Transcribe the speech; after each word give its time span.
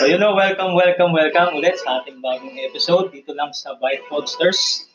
So, 0.00 0.08
you 0.08 0.16
know, 0.16 0.32
welcome, 0.32 0.72
welcome, 0.72 1.12
welcome 1.12 1.60
ulit 1.60 1.76
sa 1.76 2.00
ating 2.00 2.24
bagong 2.24 2.56
episode 2.64 3.12
dito 3.12 3.36
lang 3.36 3.52
sa 3.52 3.76
Byte 3.76 4.08
Podsters. 4.08 4.88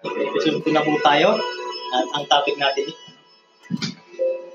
Episode 0.00 0.64
2 0.64 0.72
na 0.72 0.80
po 0.80 0.96
tayo. 1.04 1.36
At 1.92 2.06
ang 2.16 2.24
topic 2.32 2.56
natin 2.56 2.88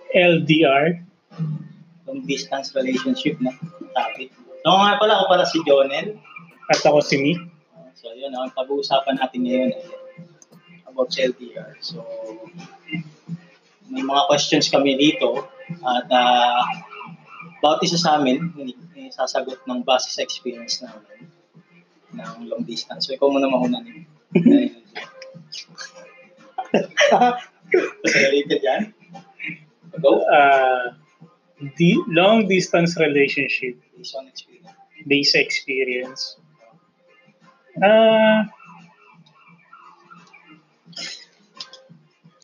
LDR. 0.09 0.97
long 2.09 2.25
distance 2.25 2.73
relationship 2.73 3.37
na 3.37 3.53
topic. 3.93 4.33
So, 4.65 4.73
nga 4.73 4.97
pala, 4.97 5.21
ako 5.21 5.25
pala 5.29 5.45
si 5.45 5.61
Jonel. 5.61 6.17
At 6.73 6.81
ako 6.81 6.97
si 7.05 7.21
Mi. 7.21 7.37
Uh, 7.37 7.93
So, 7.93 8.17
yun, 8.17 8.33
ang 8.33 8.49
pag-uusapan 8.49 9.21
natin 9.21 9.45
ngayon 9.45 9.77
ay 9.77 9.85
about 10.89 11.13
sa 11.13 11.29
LDR. 11.29 11.77
So, 11.85 12.01
may 13.93 14.01
mga 14.01 14.25
questions 14.25 14.73
kami 14.73 14.97
dito 14.97 15.45
at 15.85 16.09
uh, 16.09 16.65
bawat 17.63 17.79
isa 17.87 17.95
sa 17.95 18.19
amin 18.19 18.51
eh, 18.59 19.07
sasagot 19.07 19.63
ng 19.63 19.87
base 19.87 20.11
sa 20.11 20.19
experience 20.19 20.83
namin 20.83 21.31
ng 22.13 22.51
long 22.51 22.67
distance. 22.67 23.07
So, 23.07 23.15
ikaw 23.15 23.31
muna 23.31 23.47
mauna 23.47 23.79
niyo. 23.81 24.03
Pasali 28.03 28.45
ka 28.45 28.57
dyan. 28.59 28.93
Go. 30.03 30.21
Uh, 30.27 30.93
di, 31.79 31.97
long 32.11 32.45
distance 32.51 32.99
relationship. 32.99 33.79
Based 33.95 34.13
on 34.19 34.27
experience. 34.27 34.77
Base 35.07 35.33
experience. 35.39 36.37
Ah... 37.81 38.51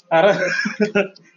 Para 0.09 0.33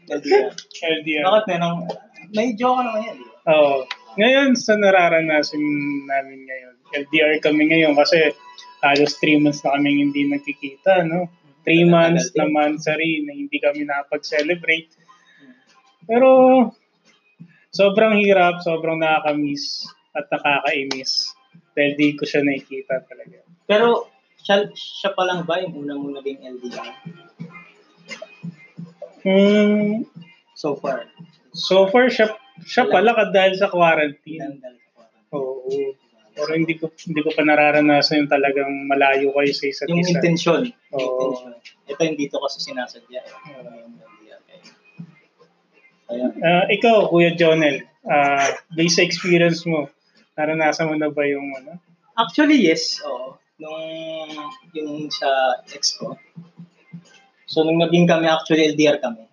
LDR. 0.08 0.48
LDR. 0.80 1.24
Bakit 1.28 1.44
merong, 1.44 1.92
may 2.32 2.56
joke 2.56 2.80
naman 2.80 3.04
yan. 3.04 3.31
Oo. 3.48 3.86
Ngayon, 4.20 4.54
sa 4.54 4.76
nararanasan 4.76 5.62
namin 6.04 6.44
ngayon, 6.44 6.74
LDR 6.92 7.40
kami 7.40 7.72
ngayon 7.72 7.96
kasi 7.96 8.36
halos 8.84 9.16
3 9.18 9.40
months 9.40 9.64
na 9.64 9.72
kami 9.74 10.04
hindi 10.04 10.28
nagkikita, 10.28 11.08
no? 11.08 11.26
3 11.64 11.86
months 11.88 12.34
na 12.36 12.44
monthsary 12.46 13.24
na 13.24 13.32
hindi 13.32 13.56
kami 13.56 13.86
nakapag-celebrate. 13.88 14.90
Pero, 16.04 16.28
sobrang 17.72 18.18
hirap, 18.20 18.60
sobrang 18.60 19.00
nakakamiss 19.00 19.86
at 20.12 20.28
nakakainis 20.28 21.32
dahil 21.72 21.92
di 21.96 22.12
ko 22.18 22.26
siya 22.28 22.44
nakikita 22.44 23.00
talaga. 23.08 23.40
Pero, 23.64 24.12
siya, 24.42 24.68
siya 24.74 25.14
pa 25.16 25.22
lang 25.24 25.46
ba 25.48 25.62
yung 25.62 25.86
unang 25.86 25.98
mo 26.02 26.08
naging 26.12 26.42
LDR? 26.42 26.90
Hmm, 29.22 30.02
So 30.58 30.74
far. 30.76 31.06
so 31.54 31.86
far, 31.88 32.10
siya, 32.10 32.34
siya 32.66 32.86
pala 32.88 33.12
ka 33.14 33.24
dahil 33.30 33.54
sa 33.58 33.68
quarantine. 33.70 34.58
Oo. 35.32 35.68
Pero 36.32 36.50
hindi 36.56 36.80
ko 36.80 36.88
hindi 36.88 37.20
ko 37.20 37.30
pa 37.36 37.44
nararanasan 37.44 38.24
yung 38.24 38.30
talagang 38.32 38.72
malayo 38.88 39.36
kayo 39.36 39.52
sa 39.52 39.64
isa't 39.68 39.88
Yung 39.92 40.00
isa. 40.00 40.16
intention. 40.16 40.72
Yung 40.96 40.96
Oo. 40.96 41.36
intention. 41.36 41.52
Ito 41.92 42.00
hindi 42.08 42.24
to 42.32 42.40
kasi 42.40 42.58
sinasadya. 42.64 43.20
LDR. 43.20 44.40
kayo. 44.48 44.64
Ayun. 46.12 46.32
Ah, 46.40 46.64
ikaw, 46.68 47.08
Kuya 47.12 47.36
Jonel, 47.36 47.84
ah 48.08 48.48
based 48.72 48.96
sa 49.00 49.04
experience 49.04 49.64
mo, 49.68 49.88
naranasan 50.36 50.88
mo 50.88 50.96
na 50.96 51.12
ba 51.12 51.24
yung 51.28 51.52
ano? 51.60 51.76
Actually, 52.16 52.60
yes. 52.60 53.00
Oo. 53.04 53.36
Nung 53.60 53.78
yung 54.72 55.08
sa 55.12 55.28
ex 55.72 55.96
ko. 56.00 56.16
So, 57.44 57.64
nung 57.64 57.80
naging 57.80 58.08
kami, 58.08 58.24
actually, 58.28 58.72
LDR 58.72 58.96
kami. 59.00 59.28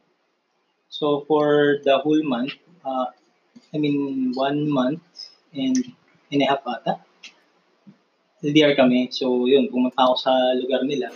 So, 0.92 1.24
for 1.24 1.80
the 1.88 2.00
whole 2.04 2.20
month, 2.28 2.60
uh, 2.84 3.08
I 3.74 3.78
mean, 3.78 4.32
one 4.34 4.70
month 4.70 5.04
and 5.54 5.78
and 6.30 6.42
a 6.42 6.48
half 6.50 6.66
ata, 6.66 7.02
LDR 8.44 8.74
kami. 8.78 9.12
So, 9.12 9.46
yun, 9.46 9.68
pumunta 9.68 10.00
ako 10.00 10.16
sa 10.16 10.32
lugar 10.56 10.86
nila. 10.86 11.12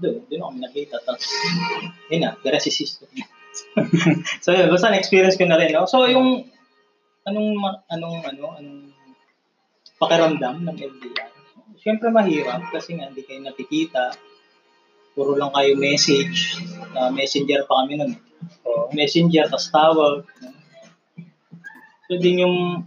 Doon, 0.00 0.24
doon 0.26 0.40
ako 0.40 0.52
nakita. 0.56 0.96
Tapos, 1.04 1.28
yun 2.08 2.24
na, 2.24 2.38
the 2.40 2.50
rest 2.50 2.70
is 2.70 2.78
history. 2.78 3.22
so, 4.44 4.54
yun, 4.54 4.72
basta 4.72 4.88
na-experience 4.88 5.36
ko 5.36 5.44
na 5.44 5.60
rin. 5.60 5.74
No? 5.74 5.84
So, 5.84 6.08
yung, 6.08 6.48
anong, 7.28 7.48
ma- 7.58 7.82
anong, 7.92 8.24
ano, 8.24 8.44
anong 8.56 8.80
pakiramdam 10.00 10.64
ng 10.64 10.76
LDR. 10.80 11.30
Siyempre 11.80 12.08
mahirap 12.08 12.72
kasi 12.72 12.96
nga 12.96 13.08
hindi 13.12 13.20
kayo 13.24 13.44
nakikita. 13.44 14.16
Puro 15.12 15.36
lang 15.36 15.52
kayo 15.52 15.76
message. 15.76 16.60
Uh, 16.96 17.12
messenger 17.12 17.68
pa 17.68 17.84
kami 17.84 18.00
nun. 18.00 18.16
Oo. 18.64 18.88
Messenger, 18.96 19.48
tas 19.52 19.68
tawag. 19.68 20.24
So, 22.10 22.18
din 22.18 22.42
yung 22.42 22.82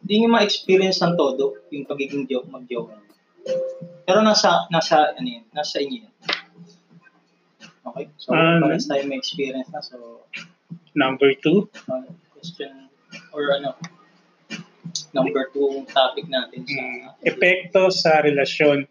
di 0.00 0.24
nyo 0.24 0.32
ma-experience 0.32 1.04
ng 1.04 1.20
todo 1.20 1.68
yung 1.68 1.84
pagiging 1.84 2.24
joke, 2.24 2.48
mag-joke. 2.48 2.96
Pero 4.08 4.24
nasa, 4.24 4.64
nasa, 4.72 5.12
ano 5.12 5.28
yun, 5.28 5.44
nasa 5.52 5.84
inyo 5.84 6.08
yun. 6.08 6.14
Okay? 7.84 8.08
So, 8.16 8.32
Ah, 8.32 8.56
pares 8.64 8.88
tayo 8.88 9.04
may 9.04 9.20
experience 9.20 9.68
na. 9.68 9.84
So, 9.84 10.24
Number 10.96 11.36
two, 11.36 11.68
uh, 11.90 12.08
question 12.32 12.88
or 13.34 13.52
ano, 13.52 13.74
number 15.12 15.50
two 15.52 15.82
topic 15.90 16.30
natin 16.30 16.64
sa 16.64 16.80
mm, 16.80 17.04
epekto 17.26 17.90
sa 17.90 18.22
relasyon 18.22 18.86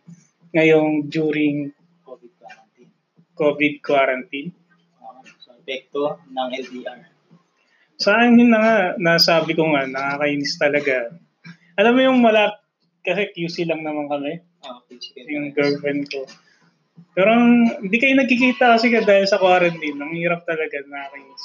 ngayong 0.52 1.08
during 1.08 1.72
COVID 2.04 2.30
quarantine. 2.38 2.92
COVID 3.40 3.74
quarantine. 3.81 4.50
Uh, 5.00 5.24
so, 5.42 5.56
epekto 5.58 6.20
ng 6.28 6.50
LDR. 6.62 7.12
Sa 8.02 8.18
akin 8.18 8.38
na 8.50 8.59
nga, 8.59 8.78
nasabi 8.98 9.54
ko 9.54 9.70
nga, 9.74 9.86
nakakainis 9.86 10.58
talaga. 10.58 11.14
Alam 11.78 11.94
mo 11.98 12.02
yung 12.02 12.20
malap, 12.22 12.62
kasi 13.04 13.30
QC 13.36 13.68
lang 13.68 13.84
naman 13.84 14.08
kami, 14.08 14.40
Ah, 14.64 14.80
okay, 14.80 14.96
yung 15.28 15.52
girlfriend 15.52 16.08
ko. 16.08 16.24
Pero 17.12 17.36
ang- 17.36 17.84
hindi 17.84 17.98
kayo 18.00 18.16
nagkikita 18.16 18.80
kasi 18.80 18.88
ka 18.88 19.04
dahil 19.04 19.28
sa 19.28 19.36
quarantine. 19.36 20.00
Ang 20.00 20.16
hirap 20.16 20.48
talaga, 20.48 20.80
nakakainis. 20.88 21.44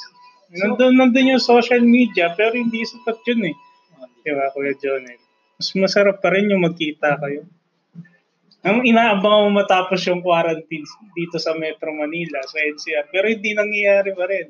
Nandun, 0.55 0.95
nandun 0.95 1.35
yung 1.35 1.43
social 1.43 1.83
media, 1.83 2.31
pero 2.33 2.55
hindi 2.55 2.81
sapat 2.87 3.19
yun 3.27 3.51
eh. 3.51 3.55
Ah, 3.99 4.07
Di 4.07 4.31
ba, 4.31 4.49
Kuya 4.55 4.73
John? 4.79 5.03
Eh? 5.05 5.19
Mas 5.59 5.75
masarap 5.75 6.23
pa 6.23 6.31
rin 6.31 6.47
yung 6.47 6.63
magkita 6.63 7.19
kayo. 7.19 7.43
Ang 8.63 8.87
inaabang 8.87 9.47
mo 9.47 9.61
matapos 9.63 9.99
yung 10.07 10.23
quarantine 10.23 10.87
dito 11.15 11.37
sa 11.39 11.55
Metro 11.55 11.91
Manila, 11.91 12.39
sa 12.43 12.59
NCR. 12.59 13.07
Pero 13.11 13.27
hindi 13.27 13.51
nangyayari 13.55 14.11
pa 14.15 14.25
rin. 14.27 14.47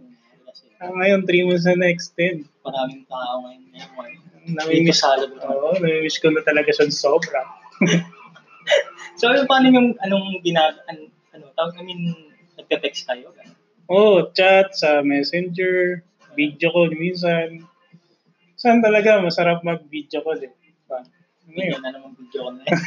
Ah, 0.79 0.91
ngayon, 0.95 1.27
3 1.27 1.43
months 1.47 1.67
na 1.67 1.75
na-extend. 1.75 2.47
maraming 2.63 3.03
tao 3.11 3.43
ngayon 3.43 3.63
Namimiss, 4.49 5.03
oo, 5.05 5.77
namimiss 5.77 6.17
ko 6.17 6.33
na 6.33 6.41
talaga 6.41 6.73
siya 6.73 6.89
sobra. 6.89 7.43
So, 9.19 9.35
yung 9.35 9.51
paano 9.51 9.67
yung 9.67 9.99
anong 9.99 10.39
ginag... 10.45 10.79
An, 10.87 11.11
ano, 11.35 11.51
tawag, 11.51 11.75
I 11.75 11.83
mean, 11.83 12.15
nagka-text 12.55 13.03
kayo? 13.03 13.35
Ganun. 13.35 13.57
Oo, 13.91 14.31
chat 14.31 14.71
sa 14.71 15.03
messenger, 15.03 15.99
video 16.39 16.71
call 16.71 16.93
minsan. 16.95 17.67
Saan 18.55 18.79
talaga 18.79 19.19
masarap 19.19 19.59
mag-video 19.59 20.23
call 20.23 20.39
eh. 20.39 20.53
Diba? 20.55 21.03
Ano 21.03 21.51
Hindi 21.51 21.67
yun? 21.67 21.81
na 21.83 21.89
naman 21.91 22.15
video 22.15 22.39
ko 22.47 22.49
na 22.55 22.61
yun. 22.69 22.79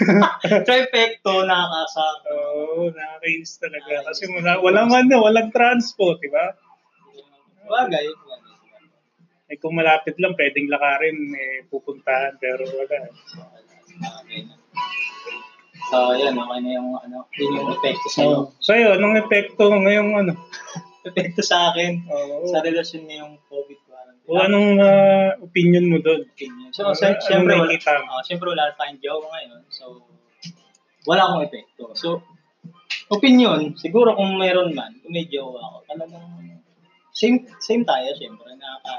so, 0.65 0.73
epekto, 0.73 1.33
nakakasap. 1.45 2.17
Oo, 2.33 2.89
nakakainis 2.89 3.53
talaga. 3.61 3.95
Kasi 4.09 4.23
wala, 4.33 4.53
walang 4.65 4.89
ano, 4.89 5.15
walang 5.21 5.53
transport, 5.53 6.17
di 6.25 6.33
ba? 6.33 6.57
Bagay. 7.67 8.07
Eh 9.53 9.59
kung 9.61 9.77
malapit 9.77 10.17
lang, 10.17 10.33
pwedeng 10.33 10.73
lakarin, 10.73 11.19
eh, 11.37 11.69
pupuntahan, 11.69 12.41
pero 12.41 12.65
wala. 12.65 12.97
Na. 14.01 14.11
So, 15.93 16.17
yan, 16.17 16.33
okay 16.39 16.59
na 16.65 16.71
yung, 16.73 16.91
ano, 16.97 17.29
yun 17.37 17.59
yung 17.61 17.69
epekto 17.77 18.09
sa'yo. 18.09 18.37
So, 18.63 18.73
so 18.73 18.79
yun, 18.79 18.97
anong 18.97 19.29
epekto 19.29 19.69
ngayong 19.69 20.11
ano? 20.25 20.33
Epekto 21.09 21.43
sa 21.43 21.75
akin, 21.75 22.07
Oo. 22.07 22.47
sa 22.49 22.63
relasyon 22.63 23.11
ngayong 23.11 23.35
COVID 23.51 23.79
quarantine. 23.85 24.31
O 24.31 24.39
anong 24.39 24.71
uh, 24.79 25.31
opinion 25.43 25.91
mo 25.91 25.99
doon? 25.99 26.25
Opinion. 26.25 26.71
So, 26.73 26.89
ano, 26.89 26.97
sy- 26.97 27.21
syempre, 27.27 27.59
wala, 27.59 27.75
uh, 27.75 28.23
syempre 28.25 28.47
wala 28.55 28.73
tayong 28.79 29.03
jowa 29.03 29.27
ngayon. 29.37 29.61
So, 29.69 30.01
wala 31.05 31.27
akong 31.27 31.45
epekto. 31.51 31.85
So, 31.99 32.23
opinion, 33.11 33.75
siguro 33.77 34.15
kung 34.15 34.39
mayroon 34.39 34.73
man, 34.73 34.97
kung 35.03 35.13
may 35.13 35.27
jowa 35.27 35.61
ako, 35.61 35.77
talagang 35.91 36.25
same 37.13 37.47
same 37.61 37.85
tayo 37.85 38.09
syempre. 38.17 38.49
Nakaka 38.57 38.95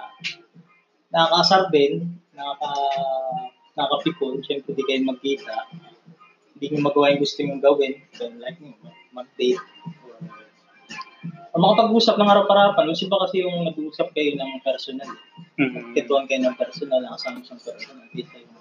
nakakasar 1.13 1.61
din, 1.69 2.17
nakaka 2.33 2.71
nakakapikon, 3.73 4.41
syempre 4.45 4.73
di 4.77 4.83
kayo 4.85 5.01
magkita. 5.05 5.69
Hindi 6.53 6.65
nyo 6.77 6.79
magawa 6.89 7.11
yung 7.11 7.21
gusto 7.21 7.39
nyo 7.41 7.57
gawin. 7.59 7.93
So, 8.13 8.29
like, 8.39 8.61
mag-date 9.11 9.61
o 11.53 11.61
makapag-usap 11.61 12.17
ng 12.17 12.29
harap-harapan, 12.33 12.89
yung 12.89 12.97
iba 12.97 13.17
kasi 13.21 13.35
yung 13.45 13.61
nag-uusap 13.69 14.09
kayo 14.17 14.33
ng 14.33 14.51
personal. 14.65 15.13
Mm-hmm. 15.61 15.93
Kituan 15.93 16.25
kayo 16.25 16.49
ng 16.49 16.57
personal, 16.57 17.05
nakasama 17.05 17.45
siyang 17.45 17.61
personal. 17.61 18.09
Kita 18.09 18.33
yung 18.41 18.51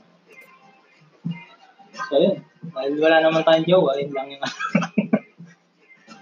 So, 2.12 2.20
yun. 2.20 2.37
Dahil 2.72 3.00
wala 3.00 3.25
naman 3.25 3.44
tayong 3.48 3.69
jowa, 3.69 3.96
yun 3.96 4.12
lang 4.12 4.28
yung 4.28 4.44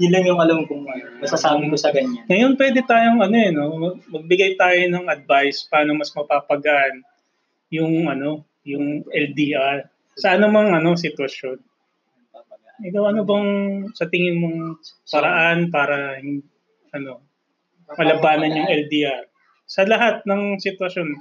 yun 0.01 0.13
lang 0.17 0.25
yung 0.25 0.41
alam 0.41 0.65
kong 0.65 0.89
masasabi 1.21 1.69
ko 1.69 1.77
sa 1.77 1.93
ganyan. 1.93 2.25
Ngayon 2.25 2.57
pwede 2.57 2.81
tayong 2.89 3.21
ano 3.21 3.37
eh, 3.37 3.51
no? 3.53 3.95
magbigay 4.09 4.57
tayo 4.57 4.81
ng 4.89 5.07
advice 5.13 5.69
paano 5.69 5.93
mas 5.93 6.09
mapapagaan 6.17 7.05
yung 7.69 8.09
ano, 8.09 8.43
yung 8.65 9.05
LDR 9.13 9.85
sa 10.17 10.35
anumang 10.41 10.73
ano 10.73 10.97
sitwasyon. 10.97 11.61
Ikaw 12.81 13.05
ano 13.13 13.21
bang 13.29 13.49
sa 13.93 14.09
tingin 14.09 14.41
mong 14.41 14.81
paraan 15.13 15.69
para 15.69 16.17
ano, 16.97 17.21
malabanan 17.93 18.57
yung 18.57 18.69
LDR. 18.89 19.29
Sa 19.69 19.85
lahat 19.85 20.25
ng 20.25 20.59
sitwasyon, 20.59 21.13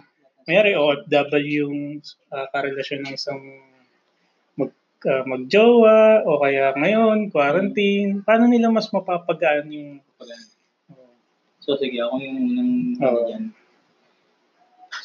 mayari 0.47 0.73
OFW 0.73 1.67
yung 1.67 1.77
uh, 2.31 2.47
karelasyon 2.55 3.05
ng 3.05 3.13
isang 3.13 3.43
uh, 5.05 5.23
magjowa 5.23 6.27
o 6.27 6.39
kaya 6.43 6.75
ngayon, 6.75 7.31
quarantine, 7.31 8.23
paano 8.23 8.51
nila 8.51 8.67
mas 8.67 8.91
mapapagaan 8.91 9.71
yung... 9.71 9.91
So 11.63 11.77
sige, 11.77 12.01
ako 12.01 12.17
yung 12.19 12.37
unang 12.49 12.71
oh. 13.05 13.29
yan. 13.29 13.43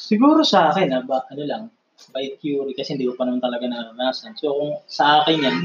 Siguro 0.01 0.41
sa 0.41 0.73
akin, 0.73 0.91
ah, 0.91 1.03
ba, 1.05 1.23
ano 1.29 1.43
lang, 1.45 1.63
by 2.11 2.35
theory, 2.41 2.73
kasi 2.75 2.97
hindi 2.97 3.07
ko 3.07 3.15
pa 3.15 3.23
naman 3.23 3.39
talaga 3.39 3.69
naranasan. 3.69 4.35
So 4.35 4.51
kung 4.53 4.73
sa 4.89 5.23
akin 5.23 5.45
yan, 5.45 5.57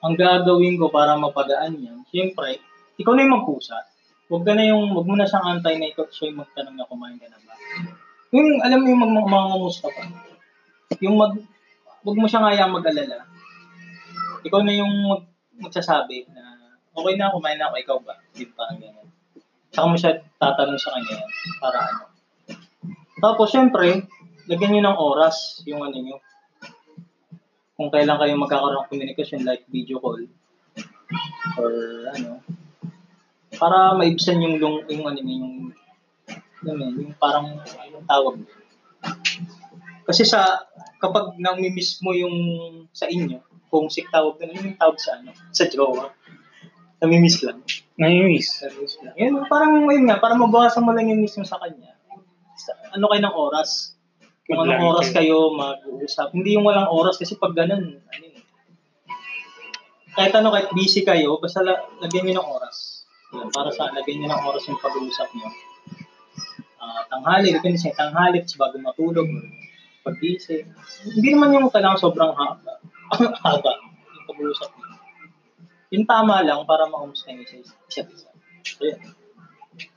ang 0.00 0.14
gagawin 0.16 0.76
ko 0.80 0.90
para 0.90 1.16
mapagaan 1.16 1.80
yan, 1.80 2.02
siyempre, 2.10 2.60
ikaw 3.00 3.16
na 3.16 3.24
yung 3.24 3.36
magkusa. 3.40 3.76
Huwag 4.30 4.46
ka 4.46 4.52
na 4.54 4.62
yung, 4.68 4.94
huwag 4.94 5.06
mo 5.08 5.14
na 5.18 5.26
siyang 5.26 5.58
antay 5.58 5.74
na 5.80 5.90
ikaw 5.90 6.06
siya 6.10 6.30
yung 6.30 6.46
magtanong 6.46 6.76
na 6.78 6.86
kumain 6.86 7.18
ka 7.18 7.26
na 7.26 7.38
ba. 7.42 7.54
Yung, 8.30 8.62
alam 8.62 8.78
mo 8.82 8.86
yung 8.86 9.02
mag, 9.02 9.14
pa. 9.82 10.04
Yung 11.02 11.16
mag, 11.18 11.34
huwag 12.04 12.16
mo 12.16 12.26
siyang 12.26 12.46
hayang 12.48 12.72
mag-alala. 12.72 13.28
Ikaw 14.44 14.60
na 14.64 14.72
yung 14.72 14.92
mag, 15.08 15.22
magsasabi 15.60 16.28
na, 16.32 16.42
okay 16.96 17.14
na, 17.16 17.32
kumain 17.32 17.60
na 17.60 17.68
ako, 17.68 17.76
ikaw 17.76 17.98
ba? 18.00 18.16
Hindi 18.32 18.48
parang 18.56 18.80
ganyan. 18.80 19.08
Saka 19.70 19.86
mo 19.86 19.96
siya 19.96 20.18
tatanong 20.40 20.80
sa 20.80 20.92
kanya 20.96 21.16
para 21.60 21.78
ano. 21.84 22.04
Tapos, 23.20 23.52
syempre, 23.52 24.08
lagyan 24.48 24.72
nyo 24.74 24.82
ng 24.82 24.98
oras 24.98 25.60
yung 25.68 25.84
ano 25.84 25.96
nyo. 26.00 26.16
Kung 27.76 27.92
kailan 27.92 28.18
kayo 28.18 28.34
magkakaroon 28.36 28.76
ng 28.84 28.90
communication 28.92 29.44
like 29.44 29.64
video 29.68 30.00
call 30.00 30.20
or 31.56 31.72
ano, 32.12 32.44
para 33.56 33.96
maibsan 33.96 34.40
yung 34.40 34.56
yung, 34.60 34.76
yung 34.88 35.04
ano 35.04 35.20
yung 35.20 35.72
yung, 36.64 36.80
yung 36.96 37.12
parang 37.16 37.56
yung 37.88 38.04
tawag 38.04 38.36
kasi 40.04 40.22
sa 40.26 40.66
kapag 41.00 41.36
nami-miss 41.36 42.00
mo 42.04 42.12
yung 42.16 42.36
sa 42.92 43.08
inyo 43.08 43.40
homesick 43.70 44.10
tawag 44.10 44.36
doon 44.40 44.74
yung 44.74 44.78
tawag 44.80 44.98
sa 44.98 45.20
ano 45.20 45.30
sa 45.54 45.66
jowa 45.66 46.10
nami-miss 47.00 47.40
lang. 47.42 47.58
Nami-miss. 47.96 48.60
Nami-miss 48.60 48.94
lang. 49.00 49.14
Yun 49.16 49.32
parang 49.48 49.88
yun 49.88 50.04
nga 50.06 50.20
para 50.20 50.36
mabawasan 50.36 50.84
mo 50.84 50.92
lang 50.92 51.08
yung 51.08 51.24
miss 51.24 51.36
mo 51.40 51.48
sa 51.48 51.56
kanya. 51.58 51.96
Ano 52.92 53.08
kayo 53.08 53.22
ng 53.24 53.36
oras? 53.36 53.96
Kung 54.44 54.60
anong 54.60 54.84
oras 54.84 55.08
kayo. 55.14 55.54
mag-uusap. 55.56 56.36
Hindi 56.36 56.60
yung 56.60 56.68
walang 56.68 56.92
oras 56.92 57.16
kasi 57.16 57.40
pag 57.40 57.56
ganun 57.56 57.98
ano 58.04 58.24
yun, 58.24 58.44
kahit 60.10 60.34
ano 60.36 60.52
kahit 60.52 60.68
busy 60.76 61.00
kayo 61.06 61.40
basta 61.40 61.64
lagyan 62.04 62.28
niyo 62.28 62.44
ng 62.44 62.48
oras. 62.48 63.08
Yun, 63.32 63.48
para 63.48 63.72
sa 63.72 63.88
lagyan 63.96 64.20
niyo 64.20 64.28
ng 64.28 64.42
oras 64.44 64.62
yung 64.68 64.80
pag-uusap 64.82 65.28
niyo. 65.32 65.48
Uh, 66.80 67.02
tanghali, 67.12 67.52
depende 67.52 67.76
sa 67.76 67.92
tanghali, 67.92 68.40
tapos 68.40 68.56
bago 68.56 68.76
matulog, 68.80 69.28
pag-isip. 70.04 70.64
Hindi 71.04 71.28
naman 71.32 71.56
yung 71.56 71.72
kailangan 71.72 72.00
sobrang 72.00 72.32
haba. 72.32 72.72
haba 73.44 73.72
yung 73.80 74.26
pag-uusap. 74.28 74.70
Yung 75.90 76.06
tama 76.06 76.40
lang 76.46 76.62
para 76.64 76.86
niyo 76.86 77.14
sa 77.18 77.34
isa't 77.34 78.08
isa. 78.14 78.30
So, 78.62 78.86
yun. 78.86 79.00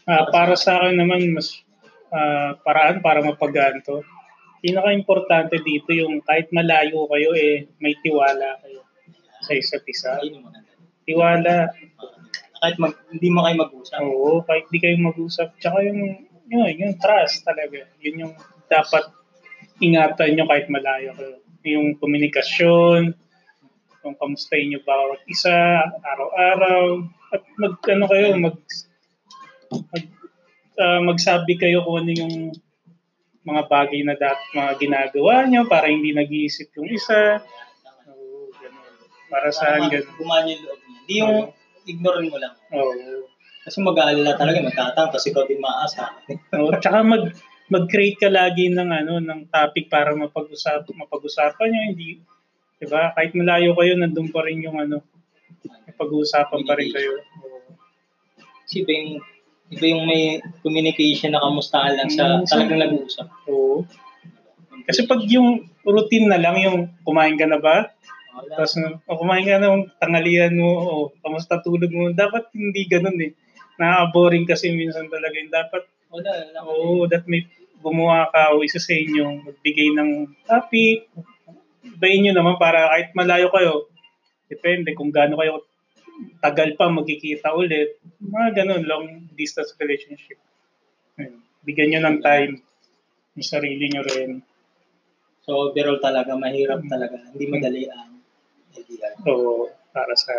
Uh, 0.07 0.25
para 0.31 0.55
sa 0.57 0.79
akin 0.79 0.97
naman, 0.97 1.35
mas 1.35 1.61
uh, 2.09 2.57
paraan 2.65 3.03
para 3.03 3.21
mapagaan 3.21 3.83
to. 3.85 4.01
Pinaka-importante 4.63 5.59
dito 5.59 5.91
yung 5.91 6.23
kahit 6.23 6.49
malayo 6.55 7.05
kayo, 7.11 7.35
eh, 7.35 7.67
may 7.83 7.93
tiwala 7.99 8.57
kayo 8.63 8.81
sa 9.43 9.51
isa't 9.53 9.83
isa. 9.85 10.17
Tiwala 11.03 11.67
kahit 12.63 12.79
mag, 12.79 12.95
hindi 13.11 13.27
mo 13.27 13.43
kayo 13.43 13.55
mag-usap. 13.59 13.99
Oo, 14.07 14.39
kahit 14.47 14.63
hindi 14.71 14.79
kayo 14.79 14.95
mag-usap. 15.03 15.51
Tsaka 15.59 15.83
yung, 15.83 15.99
yun, 16.47 16.71
yung 16.79 16.95
trust 16.95 17.43
talaga. 17.43 17.91
Yun 17.99 18.23
yung 18.23 18.33
dapat 18.71 19.03
ingatan 19.83 20.39
nyo 20.39 20.45
kahit 20.47 20.67
malayo 20.71 21.11
kayo. 21.15 21.37
Yung 21.63 21.95
komunikasyon, 21.99 23.15
kung 24.03 24.15
kamustahin 24.19 24.71
nyo 24.71 24.79
bawat 24.83 25.23
isa, 25.31 25.87
araw-araw. 26.03 27.07
At 27.31 27.41
mag, 27.55 27.75
ano 27.87 28.05
kayo, 28.11 28.27
mag, 28.35 28.57
mag 29.71 30.05
uh, 30.77 31.01
magsabi 31.07 31.55
kayo 31.55 31.87
kung 31.87 32.03
ano 32.03 32.11
yung 32.11 32.35
mga 33.43 33.63
bagay 33.67 33.99
na 34.07 34.15
dapat 34.15 34.47
mga 34.55 34.71
ginagawa 34.79 35.43
nyo 35.47 35.67
para 35.67 35.91
hindi 35.91 36.15
nag-iisip 36.15 36.71
yung 36.79 36.87
isa. 36.91 37.43
Oo, 38.07 38.47
ganun. 38.55 38.95
Para 39.27 39.47
sa 39.51 39.79
ganun. 39.83 40.07
Gumana 40.15 40.47
yung 40.47 40.63
loob 40.63 40.79
niya. 40.79 40.99
Hindi 41.03 41.15
yung 41.19 41.35
ignore 41.87 42.21
mo 42.27 42.37
lang. 42.39 42.55
Oo. 42.71 42.91
Oh. 42.91 43.23
Kasi 43.63 43.79
mag-aalala 43.79 44.35
talaga, 44.35 44.59
magtatang, 44.59 45.09
kasi 45.15 45.31
ikaw 45.31 45.47
din 45.47 45.63
maasa. 45.63 46.11
Oo, 46.59 46.75
tsaka 46.83 46.99
mag, 46.99 47.31
mag-create 47.73 48.21
ka 48.21 48.29
lagi 48.29 48.69
ng 48.69 48.89
ano 48.93 49.17
ng 49.17 49.49
topic 49.49 49.89
para 49.89 50.13
mapag-usap 50.13 50.85
mapag-usapan 50.93 51.67
niyo 51.73 51.81
hindi 51.89 52.11
'di 52.77 52.85
ba? 52.91 53.15
Kahit 53.15 53.31
malayo 53.31 53.71
kayo 53.79 53.95
nandun 53.95 54.29
pa 54.29 54.43
rin 54.43 54.59
yung 54.61 54.75
ano 54.75 54.99
pag-uusapan 55.95 56.61
pa 56.67 56.73
rin 56.75 56.91
kayo. 56.91 57.23
Si 58.67 58.83
iba 58.83 59.23
iba 59.71 59.85
yung 59.87 60.03
may 60.03 60.43
communication 60.59 61.31
na 61.31 61.41
kamustahan 61.41 61.95
lang 61.95 62.09
sa 62.11 62.43
mm, 62.43 62.45
talagang 62.51 62.81
nag-uusap. 62.83 63.27
Oo. 63.47 63.87
Kasi 64.83 65.07
pag 65.07 65.23
yung 65.31 65.71
routine 65.87 66.27
na 66.27 66.37
lang 66.37 66.59
yung 66.59 66.91
kumain 67.07 67.39
ka 67.39 67.47
na 67.47 67.57
ba? 67.57 67.89
Tapos, 68.33 68.75
oh, 68.81 69.17
kumain 69.17 69.45
ka 69.45 69.61
ng 69.61 69.93
tangalian 70.01 70.57
mo, 70.57 70.69
o 70.73 70.89
oh, 70.89 71.05
kamusta 71.21 71.61
tulog 71.61 71.89
mo, 71.93 72.09
dapat 72.11 72.49
hindi 72.57 72.89
ganun 72.89 73.17
eh. 73.21 73.31
Nakaka-boring 73.77 74.49
kasi 74.49 74.73
minsan 74.73 75.05
talaga 75.07 75.37
yung 75.37 75.53
dapat, 75.53 75.83
wala, 76.09 76.31
oo, 76.65 77.05
oh, 77.05 77.09
that 77.09 77.25
may 77.29 77.45
gumawa 77.83 78.31
ka 78.31 78.55
o 78.55 78.63
isa 78.63 78.79
sa 78.79 78.95
inyo, 78.95 79.43
magbigay 79.43 79.91
ng 79.91 80.31
topic, 80.47 81.11
ibayin 81.83 82.31
nyo 82.31 82.33
naman 82.39 82.55
para 82.55 82.87
kahit 82.95 83.11
malayo 83.11 83.51
kayo, 83.51 83.91
depende 84.47 84.95
kung 84.95 85.11
gaano 85.11 85.35
kayo 85.35 85.67
tagal 86.39 86.75
pa 86.79 86.87
magkikita 86.87 87.51
ulit, 87.51 87.99
mga 88.21 88.63
ganun, 88.63 88.83
long 88.87 89.07
distance 89.35 89.75
relationship. 89.81 90.39
Bigyan 91.63 91.95
nyo 91.95 92.01
ng 92.07 92.17
time, 92.23 92.53
yung 93.35 93.47
sarili 93.47 93.89
nyo 93.89 94.03
rin. 94.07 94.39
So 95.43 95.71
overall 95.71 95.99
talaga, 95.99 96.37
mahirap 96.39 96.85
talaga. 96.87 97.19
Hindi 97.33 97.45
madali 97.51 97.81
ang 97.91 98.23
kaibigan. 98.71 99.13
Oo, 99.27 99.67
para 99.91 100.13
sa... 100.15 100.31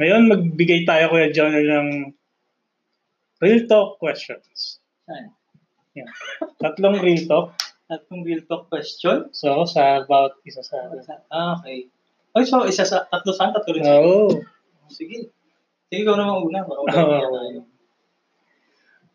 Ngayon, 0.00 0.32
magbigay 0.32 0.88
tayo, 0.88 1.12
Kuya 1.12 1.28
John, 1.28 1.52
ng 1.52 1.90
real 3.44 3.60
talk 3.68 4.00
questions. 4.00 4.80
Saan? 5.04 5.36
Yan. 5.98 6.06
Tatlong 6.62 7.02
real 7.02 7.22
talk. 7.26 7.58
Tatlong 7.90 8.22
real 8.22 8.42
talk 8.46 8.70
question? 8.70 9.34
So, 9.34 9.66
sa 9.66 10.06
about 10.06 10.38
isa 10.46 10.62
sa... 10.62 10.86
Ah, 11.32 11.58
okay. 11.58 11.90
Okay, 12.30 12.46
so 12.46 12.62
isa 12.62 12.86
sa 12.86 13.10
tatlo 13.10 13.34
saan? 13.34 13.50
Tatlo 13.50 13.74
rin 13.74 13.82
Oo. 13.82 14.30
Oh. 14.30 14.30
Sige. 14.86 15.34
Sige, 15.90 16.06
ikaw 16.06 16.14
naman 16.14 16.46
una. 16.46 16.62
Para 16.62 16.78
oh. 16.78 17.66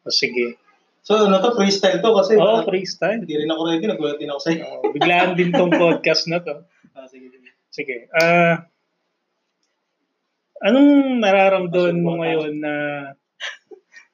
oh, 0.04 0.12
sige. 0.12 0.60
So, 1.06 1.32
ano 1.32 1.40
to? 1.40 1.56
Freestyle 1.56 2.04
to 2.04 2.12
kasi. 2.12 2.36
Oo, 2.36 2.44
oh, 2.44 2.68
freestyle. 2.68 3.24
Hindi 3.24 3.40
rin 3.40 3.48
ako 3.48 3.62
ready. 3.72 3.88
Nagulat 3.88 4.20
din 4.20 4.32
ako 4.34 4.42
sa'yo. 4.44 4.64
Oh, 4.68 4.92
biglaan 4.92 5.40
din 5.40 5.56
tong 5.56 5.72
podcast 5.72 6.28
na 6.28 6.44
to. 6.44 6.56
Ah, 6.96 7.12
sige, 7.12 7.28
sige. 7.28 7.52
Sige. 7.76 8.08
Uh, 8.16 8.56
anong 10.64 11.20
nararamdaman 11.20 12.00
mo 12.00 12.24
ngayon 12.24 12.64
na 12.64 12.74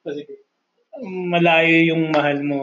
Sige. 0.18 0.41
Malayo 1.00 1.94
yung 1.94 2.12
mahal 2.12 2.44
mo 2.44 2.60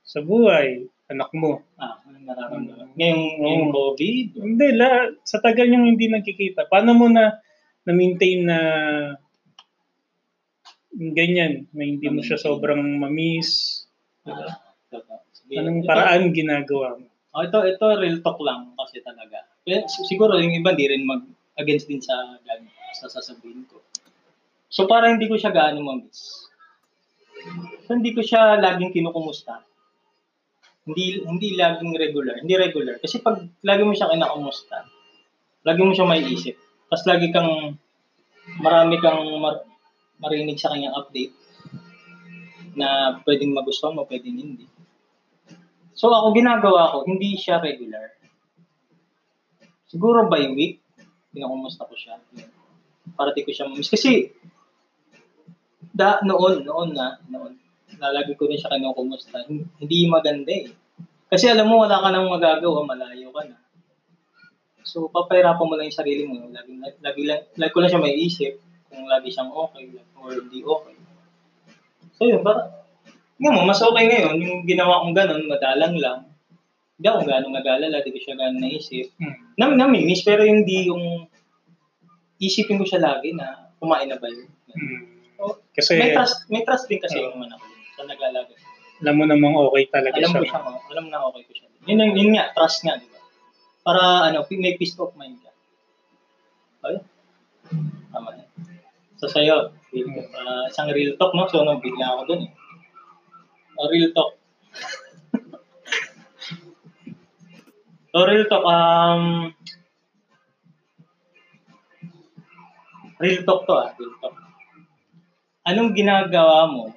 sa 0.00 0.24
buhay, 0.24 0.86
anak 1.10 1.28
mo. 1.36 1.60
Ah, 1.76 2.00
nararamdaman? 2.06 2.94
Ngayong, 2.96 3.24
ngayong 3.42 3.68
COVID? 3.70 4.26
Hindi, 4.40 4.66
la, 4.74 4.88
sa 5.22 5.38
tagal 5.38 5.68
yung 5.68 5.84
hindi 5.84 6.08
nagkikita. 6.08 6.70
Paano 6.70 6.96
mo 6.96 7.06
na 7.10 7.36
na-maintain 7.84 8.40
na 8.42 8.58
ganyan, 10.94 11.68
na 11.76 11.82
hindi 11.84 12.08
mo 12.08 12.24
siya 12.24 12.40
sobrang 12.40 12.80
mamiss? 12.96 13.84
Diba? 14.24 14.46
Ah, 14.48 14.56
totoo. 14.88 15.20
Sige. 15.30 15.54
Anong 15.60 15.84
Ito- 15.84 15.88
paraan 15.88 16.24
ginagawa 16.32 16.88
mo? 16.96 17.06
Oh, 17.36 17.44
ito, 17.44 17.58
ito 17.68 17.84
real 18.00 18.24
talk 18.24 18.40
lang 18.40 18.72
kasi 18.80 19.04
talaga. 19.04 19.44
Kaya, 19.60 19.84
si- 19.84 20.08
siguro 20.08 20.40
yung 20.40 20.56
iba 20.56 20.72
di 20.72 20.88
rin 20.88 21.04
mag 21.04 21.20
against 21.60 21.88
din 21.88 22.00
sa 22.00 22.16
sa 22.96 23.12
sasabihin 23.12 23.68
ko. 23.68 23.76
So 24.72 24.88
para 24.88 25.12
hindi 25.12 25.28
ko 25.28 25.36
siya 25.36 25.52
gaano 25.52 25.84
mamiss. 25.84 26.45
So 27.86 27.94
hindi 27.94 28.10
ko 28.12 28.20
siya 28.22 28.58
laging 28.58 28.92
kinukumusta. 28.92 29.62
Hindi 30.86 31.22
hindi 31.22 31.58
laging 31.58 31.92
regular, 31.98 32.42
hindi 32.42 32.54
regular. 32.54 32.98
Kasi 33.02 33.22
pag 33.22 33.42
lagi 33.62 33.82
mo 33.82 33.94
siya 33.94 34.10
kinakumusta, 34.10 34.86
lagi 35.66 35.80
mo 35.82 35.92
siya 35.94 36.06
maiisip. 36.06 36.56
Tapos 36.86 37.04
lagi 37.06 37.30
kang 37.34 37.78
marami 38.62 38.96
kang 39.02 39.22
mar- 39.42 39.66
marinig 40.22 40.58
sa 40.58 40.70
kanyang 40.70 40.94
update 40.94 41.34
na 42.76 43.18
pwedeng 43.24 43.56
magustuhan 43.56 43.96
mo, 43.96 44.06
pwedeng 44.06 44.36
hindi. 44.36 44.66
So 45.96 46.12
ako 46.12 46.36
ginagawa 46.36 46.92
ko, 46.92 47.08
hindi 47.08 47.34
siya 47.40 47.58
regular. 47.58 48.12
Siguro 49.88 50.28
by 50.28 50.52
week, 50.52 50.84
pinakumusta 51.32 51.88
ko 51.88 51.96
siya. 51.96 52.20
Parati 53.16 53.46
ko 53.46 53.50
siya 53.54 53.70
mamiss. 53.70 53.88
Kasi, 53.88 54.28
da, 55.96 56.20
noon, 56.20 56.60
noon 56.68 56.92
na, 56.92 57.16
noon, 57.32 57.56
lalagi 57.96 58.36
ko 58.36 58.44
din 58.44 58.60
siya 58.60 58.76
kinukumusta. 58.76 59.48
Hindi 59.48 59.98
maganda 60.12 60.52
eh. 60.52 60.68
Kasi 61.32 61.48
alam 61.48 61.72
mo, 61.72 61.82
wala 61.82 62.04
ka 62.04 62.12
nang 62.12 62.28
magagawa, 62.28 62.84
malayo 62.84 63.32
ka 63.32 63.42
na. 63.48 63.56
So, 64.86 65.08
papahirapan 65.10 65.66
mo 65.66 65.74
lang 65.74 65.90
yung 65.90 65.98
sarili 65.98 66.22
mo. 66.28 66.46
Lagi, 66.52 66.78
lagi, 67.02 67.22
lang, 67.26 67.42
lagi 67.58 67.72
ko 67.72 67.80
lang 67.82 67.90
siya 67.90 68.04
may 68.04 68.14
isip 68.14 68.62
kung 68.86 69.08
lagi 69.10 69.32
siyang 69.32 69.50
okay 69.50 69.98
or 70.20 70.30
hindi 70.30 70.62
okay. 70.62 70.94
So, 72.14 72.28
yun, 72.28 72.46
para, 72.46 72.84
nga 73.36 73.50
mo, 73.50 73.66
mas 73.66 73.82
okay 73.82 74.04
ngayon, 74.06 74.36
yung 74.38 74.58
ginawa 74.68 75.02
kong 75.02 75.16
ganun, 75.16 75.50
madalang 75.50 75.96
lang. 75.98 76.20
Hindi 76.96 77.06
ako 77.12 77.20
ganong 77.28 77.56
nag-alala, 77.56 78.00
di 78.00 78.14
ko 78.14 78.18
siya 78.22 78.38
ganong 78.38 78.62
naisip. 78.62 79.12
Hmm. 79.18 79.36
Nam 79.58 79.76
namimiss, 79.76 80.24
pero 80.24 80.46
hindi 80.46 80.88
yung 80.88 81.28
isipin 82.38 82.80
ko 82.80 82.84
siya 82.86 83.02
lagi 83.02 83.32
na 83.34 83.72
kumain 83.82 84.08
na 84.08 84.20
ba 84.20 84.28
yun. 84.30 84.48
Hmm. 84.70 85.15
Oh, 85.76 85.84
Kasi 85.84 86.00
may 86.00 86.16
trust, 86.16 86.48
may 86.48 86.64
trust 86.64 86.88
din 86.88 87.04
kasi 87.04 87.20
Oo. 87.20 87.36
yung 87.36 87.44
anak 87.44 87.60
ko 87.60 87.68
sa 88.00 88.08
nag-alaga. 88.08 88.56
alam 88.96 89.12
mo 89.20 89.28
namang 89.28 89.52
okay 89.68 89.84
talaga 89.92 90.16
Alam 90.16 90.32
siya. 90.32 90.40
ko 90.40 90.48
siya, 90.48 90.60
mo, 90.64 90.80
alam 90.88 91.04
na 91.12 91.20
okay 91.28 91.44
ko 91.44 91.52
siya. 91.52 91.68
Yun, 91.84 92.00
ang- 92.00 92.16
yun 92.16 92.32
nga, 92.32 92.48
trust 92.56 92.80
nga, 92.80 92.96
di 92.96 93.04
ba? 93.12 93.20
Para 93.84 94.32
ano, 94.32 94.40
may 94.56 94.72
peace 94.80 94.96
of 94.96 95.12
mind 95.20 95.36
ka. 95.44 95.52
Okay? 96.80 97.04
Tama 98.08 98.40
na. 98.40 98.48
So 99.20 99.28
sa'yo, 99.28 99.76
real, 99.92 100.08
ah, 100.32 100.64
isang 100.72 100.88
real 100.96 101.12
talk, 101.20 101.36
no? 101.36 101.44
So, 101.52 101.60
nabigla 101.60 102.16
ako 102.16 102.24
dun 102.24 102.48
eh. 102.48 102.52
Oh, 103.76 103.92
real 103.92 104.16
talk. 104.16 104.32
so, 108.16 108.24
real 108.24 108.48
talk, 108.48 108.64
um, 108.64 109.52
real 113.20 113.44
talk 113.44 113.68
to 113.68 113.76
ah, 113.76 113.92
real 114.00 114.16
talk. 114.24 114.45
Anong 115.66 115.98
ginagawa 115.98 116.70
mo? 116.70 116.94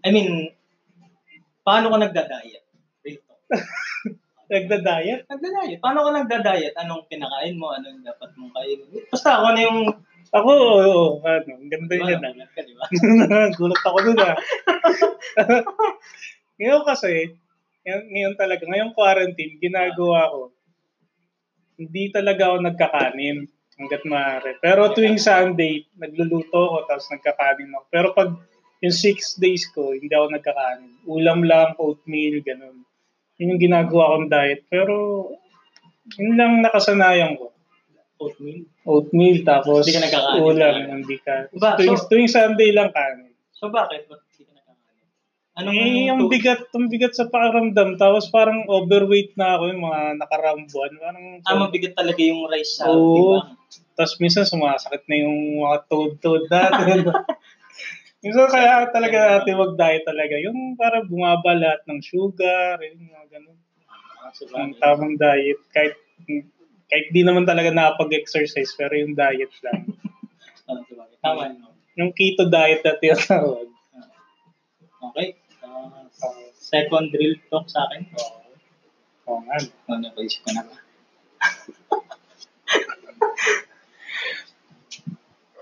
I 0.00 0.08
mean, 0.08 0.48
paano 1.60 1.92
ka 1.92 2.00
nagda-diet? 2.00 2.64
Real 3.04 3.20
talk. 3.28 3.40
Nagda-diet? 4.52 5.28
Nagda-diet. 5.28 5.78
Paano 5.84 6.08
ka 6.08 6.10
nagda-diet? 6.16 6.72
Anong 6.80 7.04
kinakain 7.12 7.60
mo? 7.60 7.76
Anong 7.76 8.00
dapat 8.00 8.32
mong 8.40 8.56
kainin? 8.56 8.88
Basta 9.12 9.36
ako 9.36 9.46
na 9.52 9.60
yung... 9.68 9.80
Ako, 10.32 10.48
oo, 10.48 11.04
ano, 11.20 11.44
ang 11.44 11.68
ganda 11.68 11.92
yun 11.92 12.08
ah. 12.08 12.20
nagulat 12.24 12.50
ka, 12.56 12.64
di 12.64 12.72
ba? 12.72 12.88
Gulat 13.60 13.82
ako 13.84 13.98
dun 14.00 14.20
ah. 14.24 14.36
ngayon 16.56 16.82
kasi, 16.88 17.36
ngayon, 17.84 18.02
ngayon 18.08 18.34
talaga, 18.40 18.64
ngayong 18.64 18.96
quarantine, 18.96 19.60
ginagawa 19.60 20.32
ko, 20.32 20.56
hindi 21.76 22.08
talaga 22.08 22.48
ako 22.48 22.56
nagkakanin 22.64 23.44
hanggat 23.74 24.02
maaari. 24.04 24.52
Pero 24.58 24.90
tuwing 24.90 25.16
Sunday, 25.16 25.84
nagluluto 25.94 26.52
ako 26.54 26.78
tapos 26.86 27.06
nagkakanin 27.08 27.72
ako. 27.72 27.84
Pero 27.88 28.06
pag 28.12 28.30
yung 28.80 28.94
six 28.94 29.34
days 29.36 29.64
ko, 29.68 29.92
hindi 29.92 30.10
ako 30.10 30.26
nagkakanin. 30.32 30.92
Ulam 31.04 31.40
lang, 31.42 31.74
oatmeal, 31.78 32.42
ganun. 32.42 32.82
Yun 33.38 33.56
yung 33.56 33.62
ginagawa 33.62 34.12
kong 34.12 34.28
diet. 34.28 34.66
Pero, 34.66 34.94
yun 36.14 36.34
lang 36.34 36.60
nakasanayan 36.60 37.38
ko. 37.38 37.54
Oatmeal. 38.18 38.62
Oatmeal, 38.84 39.36
tapos 39.42 39.82
Hindi 39.82 39.94
ka 39.94 40.02
nagkakanin 40.04 40.42
ulam, 40.42 40.58
talaga. 40.58 40.92
hindi 40.92 41.16
ka. 41.18 41.34
Ba, 41.54 41.68
tuwing, 41.74 41.96
so- 41.96 42.06
tuwing 42.06 42.30
Sunday 42.30 42.70
lang 42.70 42.90
kanin. 42.90 43.34
So 43.52 43.66
bakit? 43.68 44.06
Ba't 44.06 44.22
hindi 44.28 44.44
ka 44.44 44.52
nakakain? 44.52 45.06
Anong... 45.54 45.74
Eh, 45.74 46.06
yung 46.06 46.20
bigat, 46.26 46.60
yung 46.70 46.86
bigat 46.86 47.14
sa 47.14 47.26
pakiramdam. 47.26 47.94
Tapos 47.94 48.26
parang 48.28 48.66
overweight 48.66 49.34
na 49.34 49.54
ako 49.54 49.64
yung 49.70 49.82
mga 49.82 50.00
nakaraang 50.18 50.66
buwan. 50.66 50.92
Parang, 50.98 51.26
Ah, 51.46 51.54
mabigat 51.56 51.94
talaga 51.94 52.18
yung 52.18 52.46
rice 52.46 52.78
sa 52.78 52.90
Oo. 52.90 53.14
timbang. 53.14 53.50
Tapos 54.02 54.18
minsan 54.18 54.42
sumasakit 54.42 55.06
na 55.06 55.22
yung 55.22 55.62
mga 55.62 55.86
toad-toad 55.86 56.50
natin. 56.50 57.06
minsan 58.26 58.50
kaya 58.50 58.90
talaga 58.90 59.38
natin 59.38 59.62
mag-diet 59.62 60.02
talaga. 60.02 60.34
Yung 60.42 60.74
para 60.74 61.06
bumaba 61.06 61.54
lahat 61.54 61.86
ng 61.86 62.02
sugar, 62.02 62.82
yung 62.82 63.06
mga 63.06 63.38
ganun. 63.38 63.54
Ah, 63.86 64.34
so 64.34 64.50
Ang 64.58 64.74
tamang 64.82 65.14
diet. 65.14 65.62
Kahit 65.70 65.94
kahit 66.90 67.06
di 67.14 67.22
naman 67.22 67.46
talaga 67.46 67.70
nakapag-exercise, 67.70 68.74
pero 68.74 68.98
yung 68.98 69.14
diet 69.14 69.54
lang. 69.62 69.86
Ah? 70.62 70.78
Tama 71.18 71.50
yun. 71.50 71.66
Yung 71.98 72.10
keto 72.14 72.46
diet 72.46 72.86
na 72.86 72.94
tinatawag. 72.96 73.66
Okay. 75.10 75.34
Ah, 75.66 76.06
second 76.54 77.10
drill 77.10 77.34
talk 77.50 77.66
sa 77.66 77.82
akin. 77.90 78.06
Oo 79.26 79.42
nga. 79.42 79.58
Ano, 79.90 80.06
napaisip 80.06 80.40
ko 80.46 80.50
na 80.54 80.62
ba? 80.64 80.74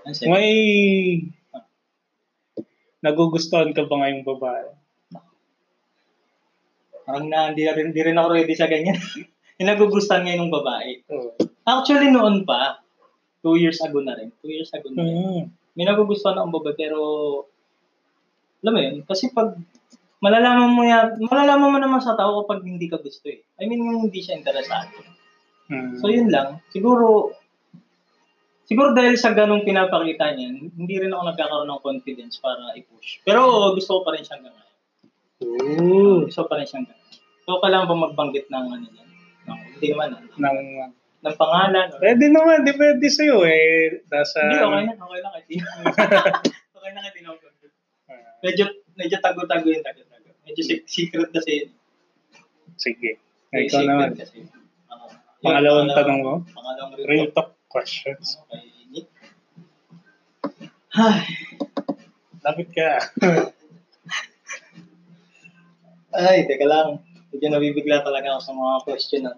May 0.27 0.49
nagugustuhan 3.01 3.73
ka 3.73 3.89
ba 3.89 3.95
ngayong 4.01 4.25
babae? 4.27 4.67
Parang 7.01 7.27
na, 7.27 7.51
hindi 7.51 7.65
rin, 7.65 7.89
di 7.91 8.01
rin 8.05 8.17
ako 8.17 8.27
ready 8.31 8.53
sa 8.53 8.69
ganyan. 8.69 8.95
yung 9.59 9.69
nagugustuhan 9.69 10.23
ngayon 10.23 10.47
ng 10.47 10.53
babae. 10.53 10.91
Oo. 11.09 11.33
Actually, 11.65 12.13
noon 12.13 12.45
pa, 12.45 12.81
two 13.41 13.57
years 13.57 13.81
ago 13.81 13.99
na 14.05 14.17
rin. 14.17 14.29
Two 14.41 14.53
years 14.53 14.69
ago 14.73 14.89
na 14.93 15.01
rin. 15.01 15.15
Mm. 15.17 15.43
May 15.77 15.85
nagugustuhan 15.89 16.37
akong 16.37 16.55
babae, 16.61 16.77
pero, 16.77 16.99
alam 18.61 18.73
mo 18.73 18.79
yun, 18.79 18.95
kasi 19.03 19.33
pag, 19.33 19.57
malalaman 20.21 20.69
mo 20.69 20.85
yan, 20.85 21.17
malalaman 21.25 21.71
mo 21.73 21.77
naman 21.81 22.01
sa 22.05 22.13
tao 22.13 22.45
kapag 22.45 22.61
hindi 22.61 22.85
ka 22.85 23.01
gusto 23.01 23.33
eh. 23.33 23.41
I 23.57 23.65
mean, 23.65 23.81
yung 23.81 24.09
hindi 24.09 24.21
siya 24.21 24.37
interesado. 24.37 24.93
Mm. 25.73 25.97
So, 25.97 26.09
yun 26.13 26.29
lang. 26.29 26.61
Siguro, 26.69 27.33
siguro 28.71 28.95
dahil 28.95 29.19
sa 29.19 29.35
ganong 29.35 29.67
pinapakita 29.67 30.31
niya, 30.31 30.47
hindi 30.55 30.95
rin 30.95 31.11
ako 31.11 31.23
nagkakaroon 31.27 31.67
ng 31.67 31.83
confidence 31.83 32.39
para 32.39 32.71
i-push. 32.71 33.19
Pero 33.21 33.43
gusto 33.75 33.99
ko 33.99 34.07
pa 34.07 34.15
rin 34.15 34.23
siyang 34.23 34.47
ganahin. 34.47 34.71
Ooh. 35.43 36.23
Gusto 36.23 36.47
ko 36.47 36.47
pa 36.47 36.55
rin 36.55 36.63
siyang 36.63 36.87
ganahin. 36.87 37.19
So, 37.43 37.59
kailangan 37.59 37.91
ba 37.91 38.05
magbanggit 38.07 38.47
ng 38.47 38.65
ano 38.71 38.85
yan? 38.87 39.07
No, 39.43 39.59
hindi 39.59 39.87
naman. 39.91 40.07
ah. 40.15 40.23
Nang, 40.39 40.57
Ng 41.21 41.35
pangalan. 41.35 41.87
Or, 41.91 41.99
pwede 41.99 42.25
naman, 42.31 42.63
depende 42.63 43.05
sa'yo 43.05 43.43
eh. 43.43 44.01
Nasa, 44.07 44.39
hindi, 44.41 44.57
okay 44.63 44.81
na. 44.87 44.93
Okay 44.95 45.19
lang. 45.19 45.31
Kahit 45.35 45.47
okay 46.79 46.91
na 46.95 46.99
ako 47.03 47.45
Ah, 48.07 48.39
Medyo, 48.41 48.63
medyo 48.95 49.17
tago-tago 49.19 49.67
yung 49.67 49.83
tago-tago. 49.83 50.31
Medyo 50.47 50.63
sec- 50.63 50.87
secret 50.87 51.29
kasi 51.29 51.67
yun. 51.67 51.69
sige. 52.79 53.19
Ikaw 53.51 53.81
naman. 53.83 54.15
Kasi. 54.15 54.47
Yun, 54.47 54.49
Pangalawang 55.41 55.89
tanong 55.91 56.19
mo? 56.21 56.33
Pangalawang 56.49 56.93
real 57.05 57.29
talk. 57.33 57.53
Questions. 57.71 58.37
Ay, 58.51 58.67
Lapit 62.41 62.67
ka. 62.73 62.89
ay, 66.19 66.43
teka 66.49 66.65
lang. 66.67 66.99
Medyo 67.31 67.47
nabibigla 67.47 68.03
talaga 68.03 68.35
ako 68.35 68.41
sa 68.43 68.53
mga 68.57 68.75
question 68.83 69.21
na. 69.29 69.33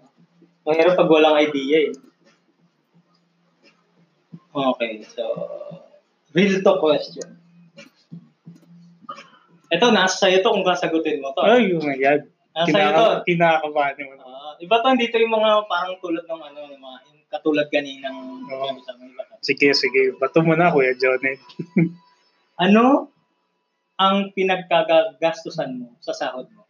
Mahirap 0.64 0.96
pag 0.96 1.12
walang 1.12 1.38
idea 1.38 1.92
eh. 1.92 1.94
Okay, 4.54 5.04
so, 5.04 5.24
real 6.32 6.64
talk 6.64 6.80
question. 6.80 7.38
Ito, 9.74 9.90
nasa 9.90 10.30
sa'yo 10.30 10.46
to 10.46 10.54
kung 10.54 10.66
kasagutin 10.66 11.20
mo 11.20 11.34
to. 11.34 11.42
Ay, 11.42 11.74
oh 11.74 11.82
my 11.82 11.98
God. 11.98 12.30
Nasa 12.54 12.70
sa'yo 12.70 12.90
to. 12.94 13.06
Kinaka- 13.26 13.26
kinakabahan 13.26 13.98
mo. 14.06 14.14
Ah, 14.24 14.54
iba 14.62 14.76
to, 14.80 14.94
dito 14.96 15.18
yung 15.18 15.34
mga 15.34 15.66
parang 15.66 15.98
tulad 16.00 16.24
ng 16.24 16.42
ano, 16.54 16.60
yung 16.70 16.84
mga 16.84 16.98
katulad 17.34 17.68
kaninang 17.68 18.46
Oo. 18.46 18.66
sabi 18.70 18.82
sa 18.86 18.94
mga 18.94 19.10
iba. 19.10 19.24
Sige, 19.42 19.68
sige. 19.74 20.02
Bato 20.16 20.40
mo 20.40 20.54
na, 20.54 20.70
Kuya 20.70 20.94
Johnny. 20.94 21.34
Ano 22.54 23.10
ang 23.98 24.30
pinagkagagastusan 24.32 25.74
mo 25.74 25.98
sa 25.98 26.14
sahod 26.14 26.46
mo? 26.54 26.70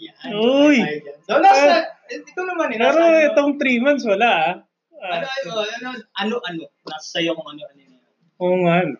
Yan. 0.00 0.32
Uy! 0.32 0.80
So, 1.28 1.38
nasa, 1.38 1.92
eh, 2.08 2.24
ito 2.24 2.40
naman 2.40 2.72
eh. 2.72 2.80
Pero 2.80 2.98
ano- 2.98 3.20
itong 3.28 3.52
3 3.60 3.84
months, 3.84 4.08
wala 4.08 4.26
ah. 4.26 4.52
ano, 4.96 5.04
Ah, 5.04 5.20
ano, 5.20 5.50
ano, 5.60 5.88
ano, 6.16 6.34
ano, 6.40 6.60
nasa 6.88 7.20
sa'yo 7.20 7.36
kung 7.36 7.52
ano, 7.52 7.68
ano 7.68 7.80
yun. 7.84 8.00
Oo 8.40 8.56
nga. 8.64 8.76
no. 8.88 8.96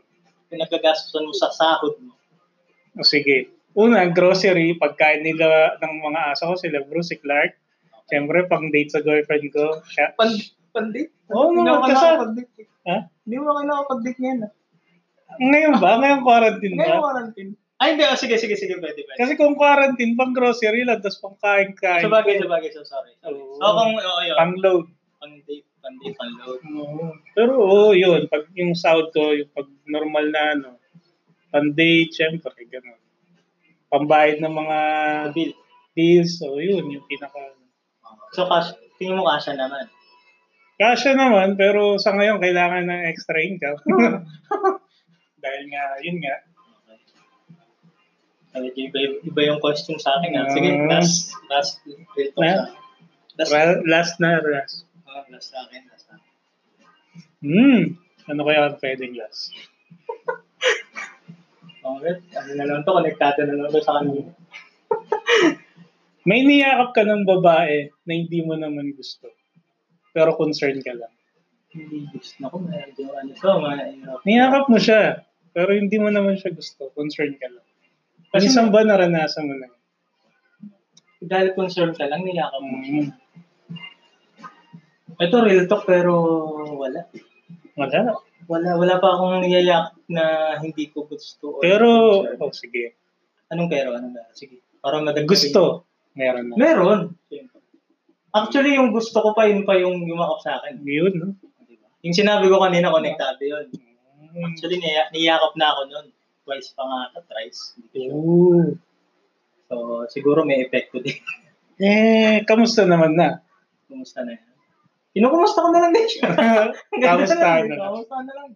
Pinagkagastusan 0.52 1.24
mo 1.24 1.32
sa 1.32 1.48
sahod 1.48 1.96
mo. 2.04 2.12
O 2.94 3.02
sige. 3.02 3.48
Una, 3.74 4.06
grocery, 4.06 4.76
pagkain 4.76 5.24
nila 5.24 5.74
ng 5.82 5.94
mga 5.98 6.36
aso 6.36 6.46
ko, 6.46 6.54
sila 6.54 6.84
Bruce, 6.84 7.10
si 7.10 7.18
Clark. 7.18 7.56
Siyempre, 8.06 8.44
pang 8.46 8.68
date 8.68 8.92
sa 8.92 9.00
girlfriend 9.00 9.48
ko. 9.50 9.80
Siya. 9.88 10.12
Pan, 10.14 10.30
pandit? 10.74 11.08
Oo 11.30 11.54
ako 11.54 11.82
kasi- 11.86 11.94
nakakapag-date. 11.94 12.50
Ha? 12.84 12.96
Hindi 13.24 13.36
mo 13.38 13.44
nakakapag-date 13.54 14.20
ngayon. 14.20 14.40
ah. 14.42 14.52
Ngayon 15.34 15.74
ba? 15.80 15.90
Ngayon 15.98 16.20
quarantine 16.22 16.74
Ngayon 16.76 16.98
ba? 17.00 17.04
quarantine. 17.08 17.50
Ay, 17.74 17.88
hindi. 17.98 18.04
Oh, 18.06 18.14
sige, 18.14 18.38
sige, 18.38 18.54
sige. 18.54 18.78
Pwede, 18.78 19.02
pwede. 19.02 19.18
Kasi 19.18 19.32
kung 19.34 19.58
quarantine, 19.58 20.14
pang 20.14 20.30
grocery 20.30 20.86
lang, 20.86 21.02
tapos 21.02 21.18
pang 21.18 21.34
kain-kain. 21.42 22.06
Sa 22.06 22.12
bagay, 22.12 22.38
sa 22.38 22.46
bagay. 22.46 22.70
So, 22.70 22.86
sorry. 22.86 23.18
sorry. 23.18 23.34
Oo. 23.34 23.58
So, 23.58 23.66
kung, 23.66 23.92
oo, 23.98 24.20
yun. 24.22 24.36
Pang 24.38 24.54
load. 24.62 24.86
Pang 25.18 25.34
date, 25.42 25.66
pang 25.82 25.96
date, 25.98 26.14
pang 26.14 26.34
load. 26.38 26.60
Oo. 26.70 27.02
Pero 27.34 27.52
oo, 27.58 27.90
yun. 27.92 28.30
Pag 28.30 28.46
yung 28.54 28.78
sahod 28.78 29.10
ko, 29.10 29.34
yung 29.34 29.50
pag 29.50 29.66
normal 29.90 30.26
na 30.30 30.42
ano, 30.54 30.68
pang 31.50 31.74
date, 31.74 32.14
syempre, 32.14 32.54
gano'n. 32.66 33.00
Pambayad 33.90 34.38
ng 34.38 34.54
mga 34.54 34.78
Bill. 35.34 35.52
bills, 35.94 36.38
so 36.38 36.58
yun, 36.62 36.86
yung 36.90 37.06
pinaka... 37.10 37.58
So, 38.34 38.46
cash, 38.46 38.74
tingin 38.98 39.18
mo 39.18 39.26
kasha 39.26 39.54
naman. 39.54 39.86
Kasya 40.74 41.14
naman, 41.14 41.54
pero 41.54 41.96
sa 42.02 42.10
ngayon, 42.12 42.42
kailangan 42.42 42.90
ng 42.90 43.02
extra 43.06 43.38
income. 43.38 43.78
Dahil 45.44 45.64
nga, 45.70 45.84
yun 46.02 46.18
nga. 46.18 46.36
Medyo 48.54 48.86
iba, 48.86 48.98
iba 49.22 49.40
yung 49.44 49.58
question 49.58 49.98
sa 49.98 50.18
akin. 50.18 50.30
Ha? 50.34 50.50
Sige, 50.50 50.70
Ah. 50.74 50.86
last, 50.90 51.34
last, 51.50 51.72
Na? 52.38 52.50
sa 52.54 52.82
Last, 53.34 53.50
Well, 53.50 53.72
last 53.90 54.14
na, 54.22 54.38
last. 54.38 54.86
ah, 55.10 55.26
last 55.26 55.50
sa 55.50 55.66
akin, 55.66 55.90
last 55.90 56.06
sa 56.06 56.14
akin. 56.14 56.30
Hmm, 57.42 57.82
ano 58.30 58.40
kaya 58.46 58.70
ang 58.70 58.78
pwedeng 58.78 59.14
last? 59.14 59.50
Okay, 61.84 62.16
ano 62.32 62.50
na 62.56 62.64
lang 62.64 62.80
to, 62.80 62.96
konektado 62.96 63.44
na 63.44 63.60
lang 63.60 63.68
to 63.68 63.76
sa 63.84 64.00
kanina. 64.00 64.32
May 66.28 66.40
niyakap 66.40 66.96
ka 66.96 67.04
ng 67.04 67.28
babae 67.28 67.92
na 68.08 68.12
hindi 68.16 68.40
mo 68.40 68.56
naman 68.56 68.96
gusto. 68.96 69.28
Pero 70.14 70.38
concerned 70.38 70.80
ka 70.80 70.94
lang. 70.94 71.10
Hindi 71.74 72.06
gusto 72.14 72.38
na 72.38 72.46
ko, 72.46 72.62
medyo 72.62 73.10
ano 73.10 73.34
to, 73.34 73.50
mahirap. 73.58 74.22
Niyakap 74.22 74.64
mo 74.70 74.78
siya, 74.78 75.26
pero 75.50 75.74
hindi 75.74 75.98
mo 75.98 76.06
naman 76.06 76.38
siya 76.38 76.54
gusto. 76.54 76.94
Concerned 76.94 77.34
ka 77.36 77.50
lang. 77.50 77.66
Kasi 78.30 78.46
Minsan 78.46 78.70
ba 78.70 78.86
naranasan 78.86 79.50
mo 79.50 79.54
na 79.58 79.66
yun? 79.66 79.80
Dahil 81.18 81.50
concerned 81.58 81.98
ka 81.98 82.06
lang, 82.06 82.22
niyakap 82.22 82.62
mo. 82.62 82.78
Mm, 82.78 83.10
Ito 85.14 85.36
real 85.42 85.66
talk 85.66 85.86
pero 85.86 86.14
wala. 86.74 87.06
wala. 87.74 88.18
Wala, 88.44 88.70
wala 88.76 88.94
pa 89.00 89.08
akong 89.14 89.40
niyayak 89.40 89.94
na 90.10 90.24
hindi 90.60 90.90
ko 90.92 91.08
gusto. 91.08 91.58
Pero, 91.58 92.22
concerned. 92.22 92.42
oh 92.44 92.52
sige. 92.52 92.84
Anong 93.48 93.68
pero? 93.72 93.96
Anong 93.96 94.12
pero? 94.14 94.30
Sige. 94.36 94.60
Para 94.78 95.00
madagdag. 95.00 95.30
Gusto. 95.30 95.88
Meron 96.14 96.52
na. 96.52 96.54
Meron. 96.54 97.00
Siyempre. 97.26 97.53
Actually, 98.34 98.74
yung 98.74 98.90
gusto 98.90 99.22
ko 99.22 99.30
pa, 99.30 99.46
yun 99.46 99.62
pa 99.62 99.78
yung 99.78 100.02
yumakap 100.10 100.38
sa 100.42 100.52
akin. 100.58 100.82
Yun, 100.82 101.14
no? 101.22 101.28
Diba? 101.70 101.86
Yung 102.02 102.16
sinabi 102.18 102.50
ko 102.50 102.58
kanina, 102.58 102.90
konektado 102.90 103.38
yun. 103.38 103.70
Mm. 104.34 104.42
Actually, 104.50 104.82
niya, 104.82 105.06
niyakap 105.14 105.54
na 105.54 105.70
ako 105.70 105.80
nun. 105.86 106.06
Twice 106.42 106.74
pa 106.74 106.82
nga 106.82 106.98
ata, 107.08 107.20
thrice. 107.30 107.78
Ooh. 108.10 108.74
So, 109.70 110.04
siguro 110.10 110.42
may 110.42 110.66
epekto 110.66 110.98
din. 110.98 111.18
Eh, 111.74 112.46
kamusta 112.46 112.86
naman 112.86 113.18
na? 113.18 113.42
Kumusta 113.90 114.22
na 114.22 114.38
yan? 114.38 114.46
Kinukumusta 115.10 115.58
ko 115.58 115.74
na 115.74 115.82
lang 115.82 115.90
din 115.90 116.06
siya. 116.06 116.30
Kamusta 117.02 117.34
na 117.34 117.66
lang? 117.66 117.66
Kamusta 117.66 118.14
na 118.22 118.30
lang. 118.30 118.50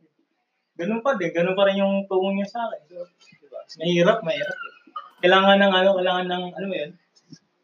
Ganun 0.79 1.03
pa 1.03 1.19
din. 1.19 1.35
Ganun 1.35 1.59
pa 1.59 1.67
rin 1.67 1.83
yung 1.83 2.07
tungo 2.07 2.31
niya 2.31 2.47
sa 2.47 2.71
akin. 2.71 2.79
So, 2.87 3.11
diba? 3.43 3.59
Mahirap, 3.83 4.23
mahirap. 4.23 4.55
Eh. 4.55 4.75
Kailangan 5.27 5.59
ng 5.59 5.73
ano, 5.75 5.91
kailangan 5.99 6.27
ng, 6.31 6.45
ano 6.55 6.67
mo 6.71 6.75
yun? 6.79 6.93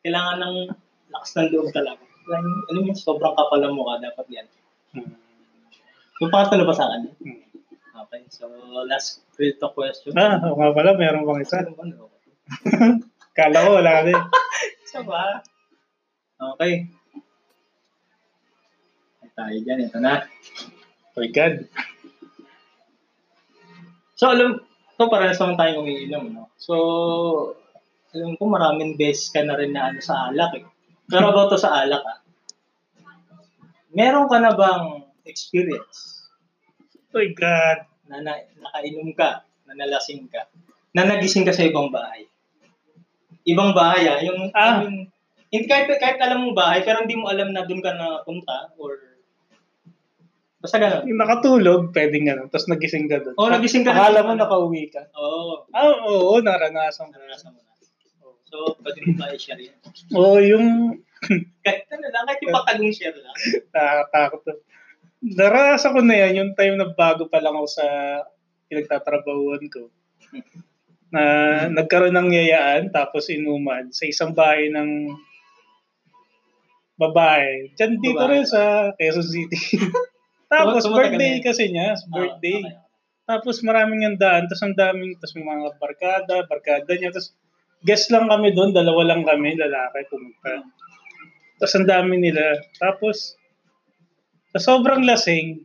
Kailangan 0.03 0.39
ng 0.43 0.55
lakas 1.15 1.31
ng 1.39 1.51
loob 1.55 1.71
talaga. 1.71 2.03
Kailangan, 2.25 2.55
ano 2.73 2.79
yun, 2.83 2.97
sobrang 2.97 3.37
kapal 3.37 3.61
ang 3.63 3.77
mukha, 3.77 4.03
dapat 4.03 4.27
yan. 4.33 4.47
Hmm. 4.97 5.15
Yung 6.23 6.31
pangatlo 6.35 6.67
ba 6.67 6.75
sa 6.75 6.91
akin? 6.91 7.03
Hmm. 7.23 7.41
Okay, 8.05 8.23
so 8.29 8.51
last 8.85 9.23
real 9.39 9.55
talk 9.63 9.79
question. 9.79 10.13
Ah, 10.19 10.43
oo 10.43 10.59
nga 10.59 10.75
pala, 10.75 10.99
meron 10.99 11.25
pang 11.25 11.39
isa. 11.39 11.63
Ano? 11.63 11.79
Ano? 11.79 12.11
Kala 13.39 13.67
ko 13.67 13.71
wala 13.79 14.07
din. 14.07 14.19
Isa 14.87 15.01
ba? 15.03 15.43
Okay. 16.55 16.91
Ay, 19.23 19.31
tayo 19.35 19.57
dyan. 19.63 19.87
Ito 19.91 19.99
na. 19.99 20.27
Oh 21.15 21.27
God. 21.31 21.55
So, 24.15 24.31
alam, 24.31 24.63
ito 24.63 25.11
parehas 25.11 25.39
naman 25.43 25.59
tayong 25.59 25.83
umiinom, 25.83 26.25
no? 26.31 26.47
So, 26.55 26.75
alam 28.15 28.39
ko 28.39 28.47
maraming 28.47 28.95
beses 28.95 29.35
ka 29.35 29.43
na 29.43 29.59
rin 29.59 29.75
na 29.75 29.91
ano 29.91 29.99
sa 29.99 30.31
alak, 30.31 30.63
eh. 30.63 30.65
Pero 31.05 31.31
about 31.31 31.53
to 31.53 31.59
sa 31.61 31.85
alak, 31.85 32.03
ah. 32.03 32.19
Meron 33.95 34.27
ka 34.27 34.43
na 34.43 34.53
bang 34.53 35.07
experience 35.25 36.27
Oh 37.15 37.23
my 37.23 37.31
God. 37.33 37.79
na, 38.11 38.17
na 38.21 38.33
nakainom 38.59 39.15
ka, 39.15 39.47
na 39.65 39.73
nalasing 39.79 40.27
ka, 40.27 40.51
na 40.93 41.07
nagising 41.07 41.47
ka 41.47 41.55
sa 41.55 41.63
ibang 41.65 41.89
bahay? 41.89 42.27
Ibang 43.47 43.71
bahay, 43.73 44.03
ah. 44.11 44.19
Yung, 44.21 44.51
Ah. 44.51 44.83
yung 44.83 45.07
hindi 45.55 45.67
kahit, 45.71 45.87
kahit 46.03 46.19
alam 46.19 46.43
mong 46.43 46.59
bahay, 46.59 46.83
pero 46.83 47.07
hindi 47.07 47.15
mo 47.15 47.31
alam 47.31 47.55
na 47.55 47.63
doon 47.63 47.79
ka 47.79 47.95
na 47.95 48.27
punta, 48.27 48.75
or 48.75 48.99
basta 50.59 50.81
ganun. 50.83 51.07
Yung 51.07 51.21
nakatulog, 51.21 51.95
pwedeng 51.95 52.27
ano, 52.33 52.43
tapos 52.51 52.67
nagising 52.67 53.07
ka 53.07 53.23
doon. 53.23 53.37
Oo, 53.39 53.53
nagising 53.53 53.85
ka. 53.87 53.95
Akala 53.95 54.27
mo 54.27 54.33
nakauwi 54.35 54.91
ka. 54.91 55.07
Oo. 55.15 55.69
Ah, 55.71 55.93
oo, 56.09 56.41
naranasan 56.43 57.13
ko. 57.13 57.15
Naranasan 57.15 57.53
mo 57.55 57.61
na. 57.63 57.74
So, 58.55 58.79
pwede 58.87 59.03
mo 59.03 59.19
ba 59.19 59.35
i-share 59.35 59.59
yan? 59.59 59.79
Oo, 60.15 60.39
yung 60.39 60.67
Kahit 61.67 61.91
ano 61.91 62.07
lang, 62.07 62.23
kahit 62.31 62.41
yung 62.47 62.55
pagtagong 62.55 62.95
share 62.95 63.19
lang. 63.19 63.35
nakakatakot. 63.75 64.41
to. 64.47 64.53
Naranasan 65.25 65.95
ko 65.97 66.01
na 66.07 66.17
yan, 66.23 66.39
yung 66.39 66.51
time 66.55 66.79
na 66.79 66.87
bago 66.95 67.27
pa 67.27 67.43
lang 67.43 67.59
ako 67.59 67.67
sa 67.67 67.87
pinagtatrabahuan 68.71 69.67
ko. 69.67 69.91
Na 71.11 71.23
nagkaroon 71.67 72.15
ng 72.15 72.31
yayaan, 72.31 72.95
tapos 72.95 73.27
inuman 73.27 73.91
sa 73.91 74.07
isang 74.07 74.31
bahay 74.31 74.71
ng 74.71 75.11
babae. 76.95 77.75
Diyan 77.75 77.99
dito 77.99 78.23
Babae. 78.23 78.31
rin 78.39 78.45
sa 78.47 78.95
Quezon 78.95 79.27
City. 79.27 79.59
tapos 80.53 80.87
birthday 80.87 81.43
kasi 81.43 81.75
niya, 81.75 81.99
birthday. 82.07 82.63
Ah, 82.63 82.71
okay. 82.71 82.83
Tapos 83.25 83.57
maraming 83.67 84.05
ang 84.07 84.21
daan, 84.21 84.47
tapos 84.47 84.63
ang 84.63 84.77
daming, 84.79 85.17
tapos 85.19 85.35
may 85.35 85.43
mga 85.49 85.75
barkada, 85.81 86.35
barkada 86.47 86.93
niya, 86.95 87.11
tapos 87.11 87.35
guest 87.85 88.09
lang 88.09 88.33
kami 88.33 88.57
doon, 88.57 88.73
dalawa 88.73 89.13
lang 89.15 89.23
kami, 89.23 89.55
lalaki, 89.61 90.09
pumunta. 90.09 90.65
Tapos 91.61 91.75
ang 91.77 91.87
dami 91.87 92.17
nila. 92.19 92.59
Tapos, 92.81 93.37
sa 94.57 94.59
sobrang 94.59 95.05
lasing, 95.05 95.63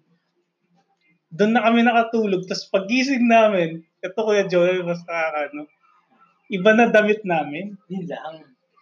doon 1.31 1.55
na 1.55 1.65
kami 1.65 1.81
nakatulog. 1.81 2.45
Tapos 2.45 2.67
pagising 2.69 3.25
namin, 3.25 3.81
ito 4.03 4.19
Kuya 4.19 4.45
Joel, 4.45 4.83
mas 4.83 5.01
nakakano, 5.07 5.65
iba 6.51 6.71
na 6.75 6.91
damit 6.91 7.23
namin. 7.23 7.79
Yun 7.87 8.05
lang. 8.09 8.35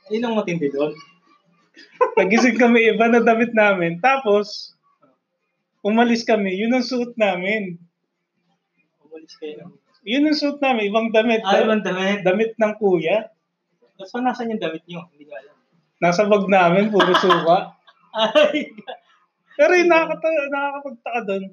Yun 0.07 0.25
ang 0.25 0.35
matindi 0.39 0.71
doon. 0.71 0.95
Pagising 2.17 2.57
kami, 2.57 2.89
iba 2.89 3.05
na 3.11 3.21
damit 3.21 3.53
namin. 3.53 3.99
Tapos, 4.01 4.73
umalis 5.83 6.23
kami, 6.23 6.55
yun 6.57 6.73
ang 6.73 6.85
suot 6.85 7.13
namin. 7.19 7.77
Umalis 9.03 9.35
kayo 9.37 9.67
ng... 9.67 9.86
Yun 10.07 10.23
ang 10.23 10.39
suot 10.39 10.63
namin, 10.63 10.87
ibang 10.87 11.11
damit. 11.11 11.43
Ah, 11.43 11.59
ibang 11.59 11.83
damit. 11.83 12.23
damit 12.23 12.55
ng 12.55 12.73
kuya. 12.79 13.27
So, 13.99 14.23
nasan 14.23 14.55
yung 14.55 14.63
damit 14.63 14.87
nyo? 14.87 15.03
Hindi 15.11 15.27
ko 15.27 15.35
alam. 15.35 15.55
Nasa 15.99 16.23
bag 16.23 16.47
namin, 16.47 16.87
puro 16.87 17.11
suka. 17.11 17.75
Ay, 18.15 18.71
Pero 19.57 19.71
yung 19.75 19.91
nakakata- 19.91 20.47
nakakapagtaka 20.47 21.19
doon, 21.27 21.43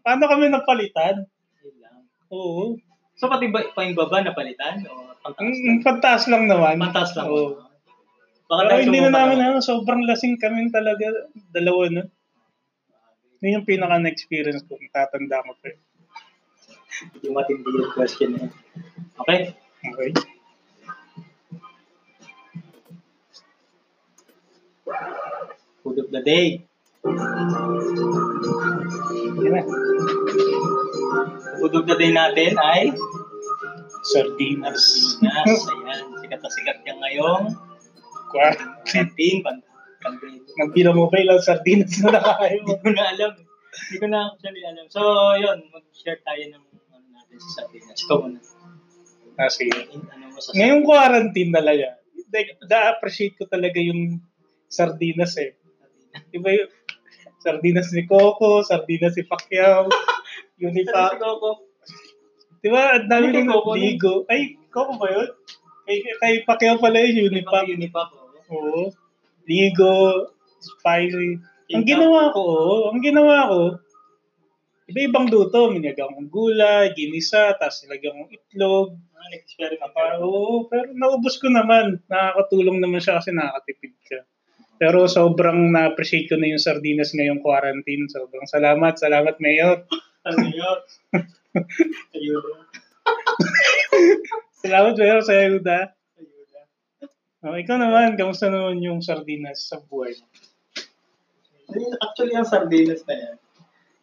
paano 0.00 0.24
kami 0.24 0.44
napalitan? 0.48 1.26
Oo. 2.32 2.80
So, 3.12 3.28
pati 3.28 3.52
ba, 3.52 3.60
pa 3.76 3.84
yung 3.84 3.94
baba 3.94 4.24
napalitan? 4.24 4.88
O 4.88 5.12
pantaas 5.20 5.36
Ang, 5.38 5.50
lang? 5.52 5.68
ang 5.68 5.80
pantaas 5.84 6.22
lang 6.32 6.44
naman. 6.48 6.74
Pantaas 6.80 7.12
lang. 7.12 7.28
Oo. 7.28 7.60
Baka 8.48 8.60
Pero 8.72 8.82
hindi 8.88 8.98
na 8.98 9.12
namin, 9.12 9.36
na. 9.36 9.46
ano, 9.52 9.58
sobrang 9.60 10.02
lasing 10.08 10.40
kami 10.40 10.72
talaga, 10.72 11.12
dalawa 11.52 11.92
na. 11.92 12.02
Yun 13.42 13.58
yung 13.60 13.66
pinaka 13.68 13.98
na-experience 13.98 14.64
ko, 14.64 14.78
tatanda 14.90 15.42
ko 15.42 15.52
pa. 15.60 15.70
Yung 17.22 17.34
matindi 17.34 17.68
yung 17.68 17.92
question 17.92 18.30
na 18.32 18.38
yun. 18.46 18.52
Okay? 19.18 19.40
Okay. 19.82 20.10
Food 25.82 25.98
of 25.98 26.08
the 26.10 26.22
day. 26.22 26.62
Na. 27.02 27.26
Food 31.58 31.74
of 31.74 31.84
the 31.86 31.96
day 31.98 32.10
natin 32.14 32.54
ay 32.58 32.94
Sardinas. 34.10 34.82
Sardinas. 35.18 35.60
Ayan, 35.70 36.02
sikat 36.22 36.40
na 36.42 36.50
sikat 36.50 36.78
yan 36.86 36.98
ngayong. 37.02 37.44
Pandemic. 40.02 40.42
Magbilang 40.58 40.98
mo 40.98 41.06
ba 41.06 41.22
ilang 41.22 41.38
sardinas 41.38 41.94
na 42.02 42.18
nakakain 42.18 42.58
Hindi 42.66 42.74
mo? 42.74 42.82
ko 42.82 42.90
na 42.90 43.04
alam. 43.14 43.32
Hindi 43.72 43.96
ko 44.02 44.06
na 44.10 44.18
actually 44.34 44.62
alam. 44.66 44.84
So, 44.90 45.00
yun, 45.38 45.58
mag-share 45.70 46.18
tayo 46.26 46.42
ng 46.50 46.64
ano 47.32 47.40
natin 47.40 47.40
sa 47.40 47.50
Sardinas. 47.64 47.98
Ikaw 48.04 48.18
muna. 48.20 48.40
Ah, 49.40 49.48
sige. 49.48 49.72
In, 49.96 50.04
ano 50.12 50.24
mo 50.28 50.38
sa 50.38 50.52
Ngayong 50.52 50.84
quarantine 50.84 51.52
talaga, 51.52 51.86
like, 52.28 52.50
na-appreciate 52.68 53.34
ko 53.40 53.48
talaga 53.48 53.80
yung 53.80 54.20
sardinas 54.68 55.34
eh. 55.40 55.56
Sardinas. 55.56 56.36
Iba 56.36 56.48
yung 56.52 56.70
sardinas 57.40 57.88
ni 57.96 58.02
Coco, 58.04 58.60
sardinas 58.60 59.16
ni 59.16 59.24
Pacquiao, 59.24 59.88
Unipac. 60.60 61.16
Sardinas 61.16 61.40
ko. 61.40 61.50
Di 62.62 62.68
ba? 62.70 62.94
Ang 63.00 63.08
dami 63.10 63.26
ng 63.34 63.50
ligo. 63.74 64.28
Ay, 64.28 64.60
Coco 64.68 65.00
ba 65.00 65.08
yun? 65.10 65.28
Kay, 65.88 65.96
kay 66.20 66.34
Pacquiao 66.44 66.76
pala 66.78 67.00
yun, 67.00 67.32
Unipac. 67.32 67.66
Unipac. 67.66 68.12
oh. 68.12 68.52
Oo. 68.52 68.82
Ligo, 69.48 70.28
spicy. 70.60 71.40
Ang 71.72 71.88
ginawa 71.88 72.30
ko, 72.36 72.42
oh, 72.44 72.82
ang 72.92 73.00
ginawa 73.00 73.48
ko, 73.48 73.60
iba-ibang 74.92 75.26
luto. 75.32 75.72
Minyagang 75.72 76.12
kong 76.12 76.28
gulay, 76.28 76.92
ginisa, 76.92 77.56
tapos 77.56 77.82
nilagyan 77.88 78.20
kong 78.20 78.32
itlog. 78.36 78.88
Ah, 79.16 79.26
nag-experiment 79.32 79.92
Pa, 79.96 80.20
ka. 80.20 80.20
oo, 80.20 80.68
pero 80.68 80.92
naubos 80.92 81.40
ko 81.40 81.48
naman. 81.48 82.04
Nakakatulong 82.12 82.78
naman 82.78 83.00
siya 83.00 83.18
kasi 83.18 83.32
nakakatipid 83.32 83.94
ka. 84.04 84.20
Pero 84.76 85.06
sobrang 85.06 85.70
na-appreciate 85.72 86.28
ko 86.28 86.36
na 86.36 86.52
yung 86.52 86.60
sardinas 86.60 87.14
ngayong 87.16 87.40
quarantine. 87.40 88.04
Sobrang 88.10 88.44
salamat. 88.44 88.98
Salamat, 89.00 89.38
Mayor. 89.40 89.86
Ayun. 92.12 92.44
Salamat, 94.62 94.94
Mayor, 94.94 95.20
sa 95.24 95.34
ayuda. 95.34 95.80
Oh, 97.42 97.58
ikaw 97.58 97.74
naman, 97.74 98.14
kamusta 98.14 98.46
naman 98.46 98.78
yung 98.78 99.02
sardinas 99.02 99.66
sa 99.66 99.82
buhay? 99.82 100.14
Actually, 101.98 102.38
ang 102.38 102.46
sardinas 102.46 103.02
na 103.02 103.18
yan, 103.18 103.34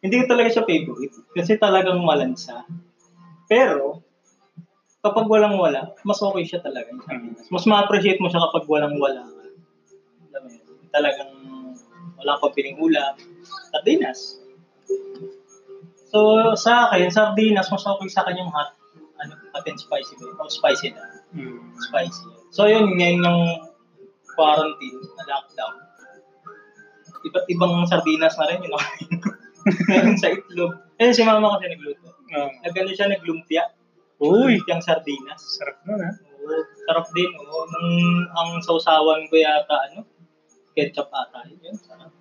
hindi 0.00 0.16
ko 0.16 0.24
talaga 0.28 0.48
siya 0.48 0.64
favorite. 0.64 1.16
Kasi 1.36 1.60
talagang 1.60 2.00
malansa. 2.00 2.64
Pero, 3.44 4.00
kapag 5.04 5.28
walang-wala, 5.28 5.92
mas 6.04 6.20
okay 6.20 6.44
siya 6.44 6.60
talaga. 6.64 6.92
Mas 7.52 7.64
ma-appreciate 7.68 8.20
mo 8.20 8.32
siya 8.32 8.40
kapag 8.48 8.64
walang-wala. 8.64 9.28
ka. 9.28 9.44
Alam 10.32 10.40
mo 10.44 10.48
yun, 10.48 10.66
talagang 10.88 11.32
wala 12.20 12.32
pang 12.40 12.52
piling 12.56 12.80
ulam. 12.80 13.16
Sardinas. 13.72 14.40
So, 16.10 16.52
sa 16.56 16.90
akin, 16.90 17.12
sardinas, 17.12 17.68
mas 17.68 17.84
okay 17.84 18.08
sa 18.08 18.24
akin 18.26 18.40
yung 18.40 18.52
hot, 18.52 18.74
ano, 19.20 19.36
hot 19.52 19.64
and 19.68 19.78
spicy 19.78 20.16
ba? 20.16 20.26
yun? 20.26 20.36
O 20.40 20.50
spicy 20.50 20.88
na. 20.96 21.04
Hmm. 21.36 21.60
Spicy. 21.76 22.28
So, 22.50 22.66
yun, 22.66 22.98
ngayon 22.98 23.24
yung 23.24 23.42
quarantine, 24.34 25.00
na 25.20 25.24
lockdown. 25.28 25.76
Iba't 27.20 27.46
ibang 27.52 27.84
sardinas 27.84 28.34
na 28.40 28.48
rin, 28.48 28.64
yun 28.64 28.74
Meron 29.88 30.16
sa 30.22 30.28
itlog. 30.28 30.72
Ayun, 30.96 31.14
si 31.14 31.22
mama 31.22 31.56
kasi 31.56 31.66
nagluto. 31.70 32.08
Oh. 32.30 32.48
Nagano 32.62 32.90
siya, 32.90 33.08
naglumpia. 33.08 33.64
Uy, 34.20 34.60
Lumpiang 34.60 34.84
sardinas. 34.84 35.40
sarap 35.56 35.80
nun 35.84 36.00
ha. 36.00 36.10
Oo, 36.12 36.60
sarap 36.84 37.06
din. 37.10 37.30
Oo. 37.32 37.64
Nung 37.66 37.90
ang 38.30 38.60
sausawan 38.60 39.24
ko 39.26 39.34
yata, 39.34 39.76
ano, 39.90 40.04
ketchup 40.72 41.08
ata. 41.08 41.48
Yun, 41.48 41.74
sarap. 41.74 42.12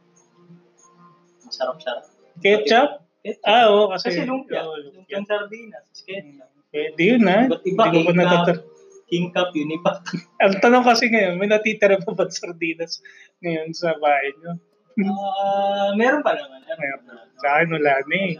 Masarap-sarap. 1.44 2.06
Ketchup? 2.40 2.90
Ketchup. 3.20 3.44
Ah, 3.44 3.68
oo, 3.68 3.92
kasi... 3.92 4.16
Kasi 4.16 4.24
lumpia. 4.24 4.64
Oo, 4.64 4.80
lumpia. 4.80 4.96
Lumpiang 4.96 5.26
sardinas. 5.28 5.86
Ketchup. 6.00 6.48
Pwede 6.70 7.02
yun 7.02 7.26
ha. 7.26 7.50
Iba't 7.50 7.64
iba, 7.66 7.84
Hindi 7.90 8.00
ko 8.00 8.06
pa 8.06 8.06
king 8.06 8.06
cup, 8.06 8.20
natatar- 8.22 8.66
king 9.10 9.28
cup, 9.34 9.50
unipack. 9.52 10.00
Ang 10.46 10.54
tanong 10.62 10.86
kasi 10.86 11.10
ngayon, 11.10 11.36
may 11.36 11.50
natitira 11.50 11.98
pa 11.98 12.14
ba 12.14 12.30
sardinas 12.30 13.02
ngayon 13.42 13.74
sa 13.74 13.98
bahay 13.98 14.30
nyo? 14.38 14.54
Ah, 15.08 15.92
meron 15.96 16.22
pa 16.26 16.36
naman. 16.36 16.60
Meron 16.66 17.02
pa. 17.08 17.14
Sa 17.40 17.48
akin, 17.56 17.68
wala 17.72 17.92
na 18.04 18.18
eh. 18.20 18.34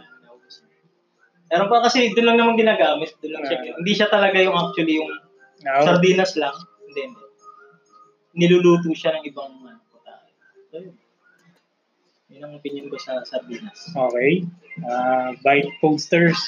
Meron 1.50 1.68
pa 1.72 1.78
kasi 1.88 2.12
doon 2.12 2.26
lang 2.30 2.38
naman 2.38 2.60
ginagamit. 2.60 3.16
Doon 3.18 3.32
lang 3.40 3.44
siya. 3.48 3.58
Ah. 3.64 3.76
Hindi 3.80 3.92
siya 3.96 4.08
talaga 4.12 4.38
yung 4.38 4.56
actually 4.56 5.00
yung 5.00 5.10
No? 5.60 5.84
sardinas 5.84 6.40
lang. 6.40 6.56
Hindi, 6.88 7.00
hindi. 7.12 7.24
Niluluto 8.32 8.88
siya 8.96 9.20
ng 9.20 9.24
ibang 9.28 9.52
ano. 9.60 9.80
So, 10.72 10.80
yun. 10.80 10.96
Yun 12.30 12.42
ang 12.46 12.54
opinion 12.56 12.86
ko 12.88 12.96
sa 12.96 13.20
sardinas. 13.26 13.90
Okay. 13.92 14.46
Ah, 14.86 15.34
bite 15.44 15.68
posters. 15.82 16.38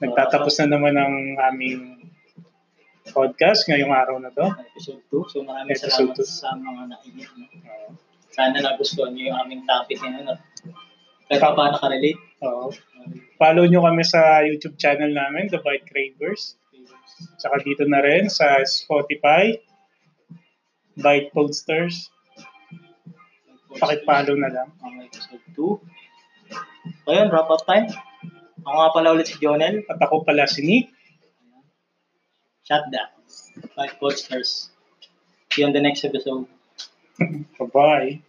Nagtatapos 0.00 0.54
na 0.62 0.78
naman 0.78 0.94
ang 0.96 1.14
aming 1.52 2.08
podcast 3.12 3.68
ngayong 3.68 3.92
araw 3.92 4.16
na 4.16 4.32
to. 4.32 4.48
Episode 4.72 5.02
2. 5.12 5.32
So 5.34 5.36
maraming 5.44 5.74
Episode 5.76 6.14
salamat 6.14 6.16
two. 6.16 6.24
sa 6.24 6.48
mga 6.56 6.82
nakinig. 6.94 7.30
Sana 8.34 8.58
nagustuhan 8.58 9.14
niyo 9.14 9.30
yung 9.30 9.38
aming 9.46 9.62
topic 9.62 10.02
ngayon. 10.02 10.34
Kahit 11.30 11.40
pa 11.40 11.54
paano 11.54 11.78
ka-relate. 11.78 12.20
Oo. 12.42 12.74
Follow 13.38 13.64
nyo 13.70 13.86
kami 13.86 14.02
sa 14.02 14.42
YouTube 14.42 14.74
channel 14.74 15.14
namin, 15.14 15.46
The 15.46 15.62
Bite 15.62 15.86
Cravers. 15.86 16.58
Tsaka 17.38 17.62
dito 17.62 17.86
na 17.86 18.02
rin 18.02 18.26
sa 18.26 18.58
Spotify, 18.66 19.54
Bite 20.98 21.30
Posters. 21.30 22.10
Pakipollow 23.74 24.34
na 24.38 24.50
lang. 24.50 24.68
Ang 24.82 25.06
episode 25.06 25.42
2. 25.54 27.10
Ayun, 27.10 27.30
wrap 27.30 27.50
up 27.50 27.62
time. 27.66 27.90
Ako 28.64 28.76
nga 28.80 28.90
pala 28.94 29.12
ulit 29.14 29.30
si 29.30 29.36
Jonel. 29.38 29.82
At 29.86 29.98
ako 30.02 30.26
pala 30.26 30.46
si 30.46 30.62
Nick. 30.62 30.86
Shut 32.64 32.86
down. 32.88 33.10
Five 33.76 33.98
posters. 34.00 34.70
See 35.52 35.62
you 35.62 35.68
on 35.68 35.74
the 35.74 35.82
next 35.82 36.02
episode. 36.06 36.48
Bye-bye. 37.20 38.22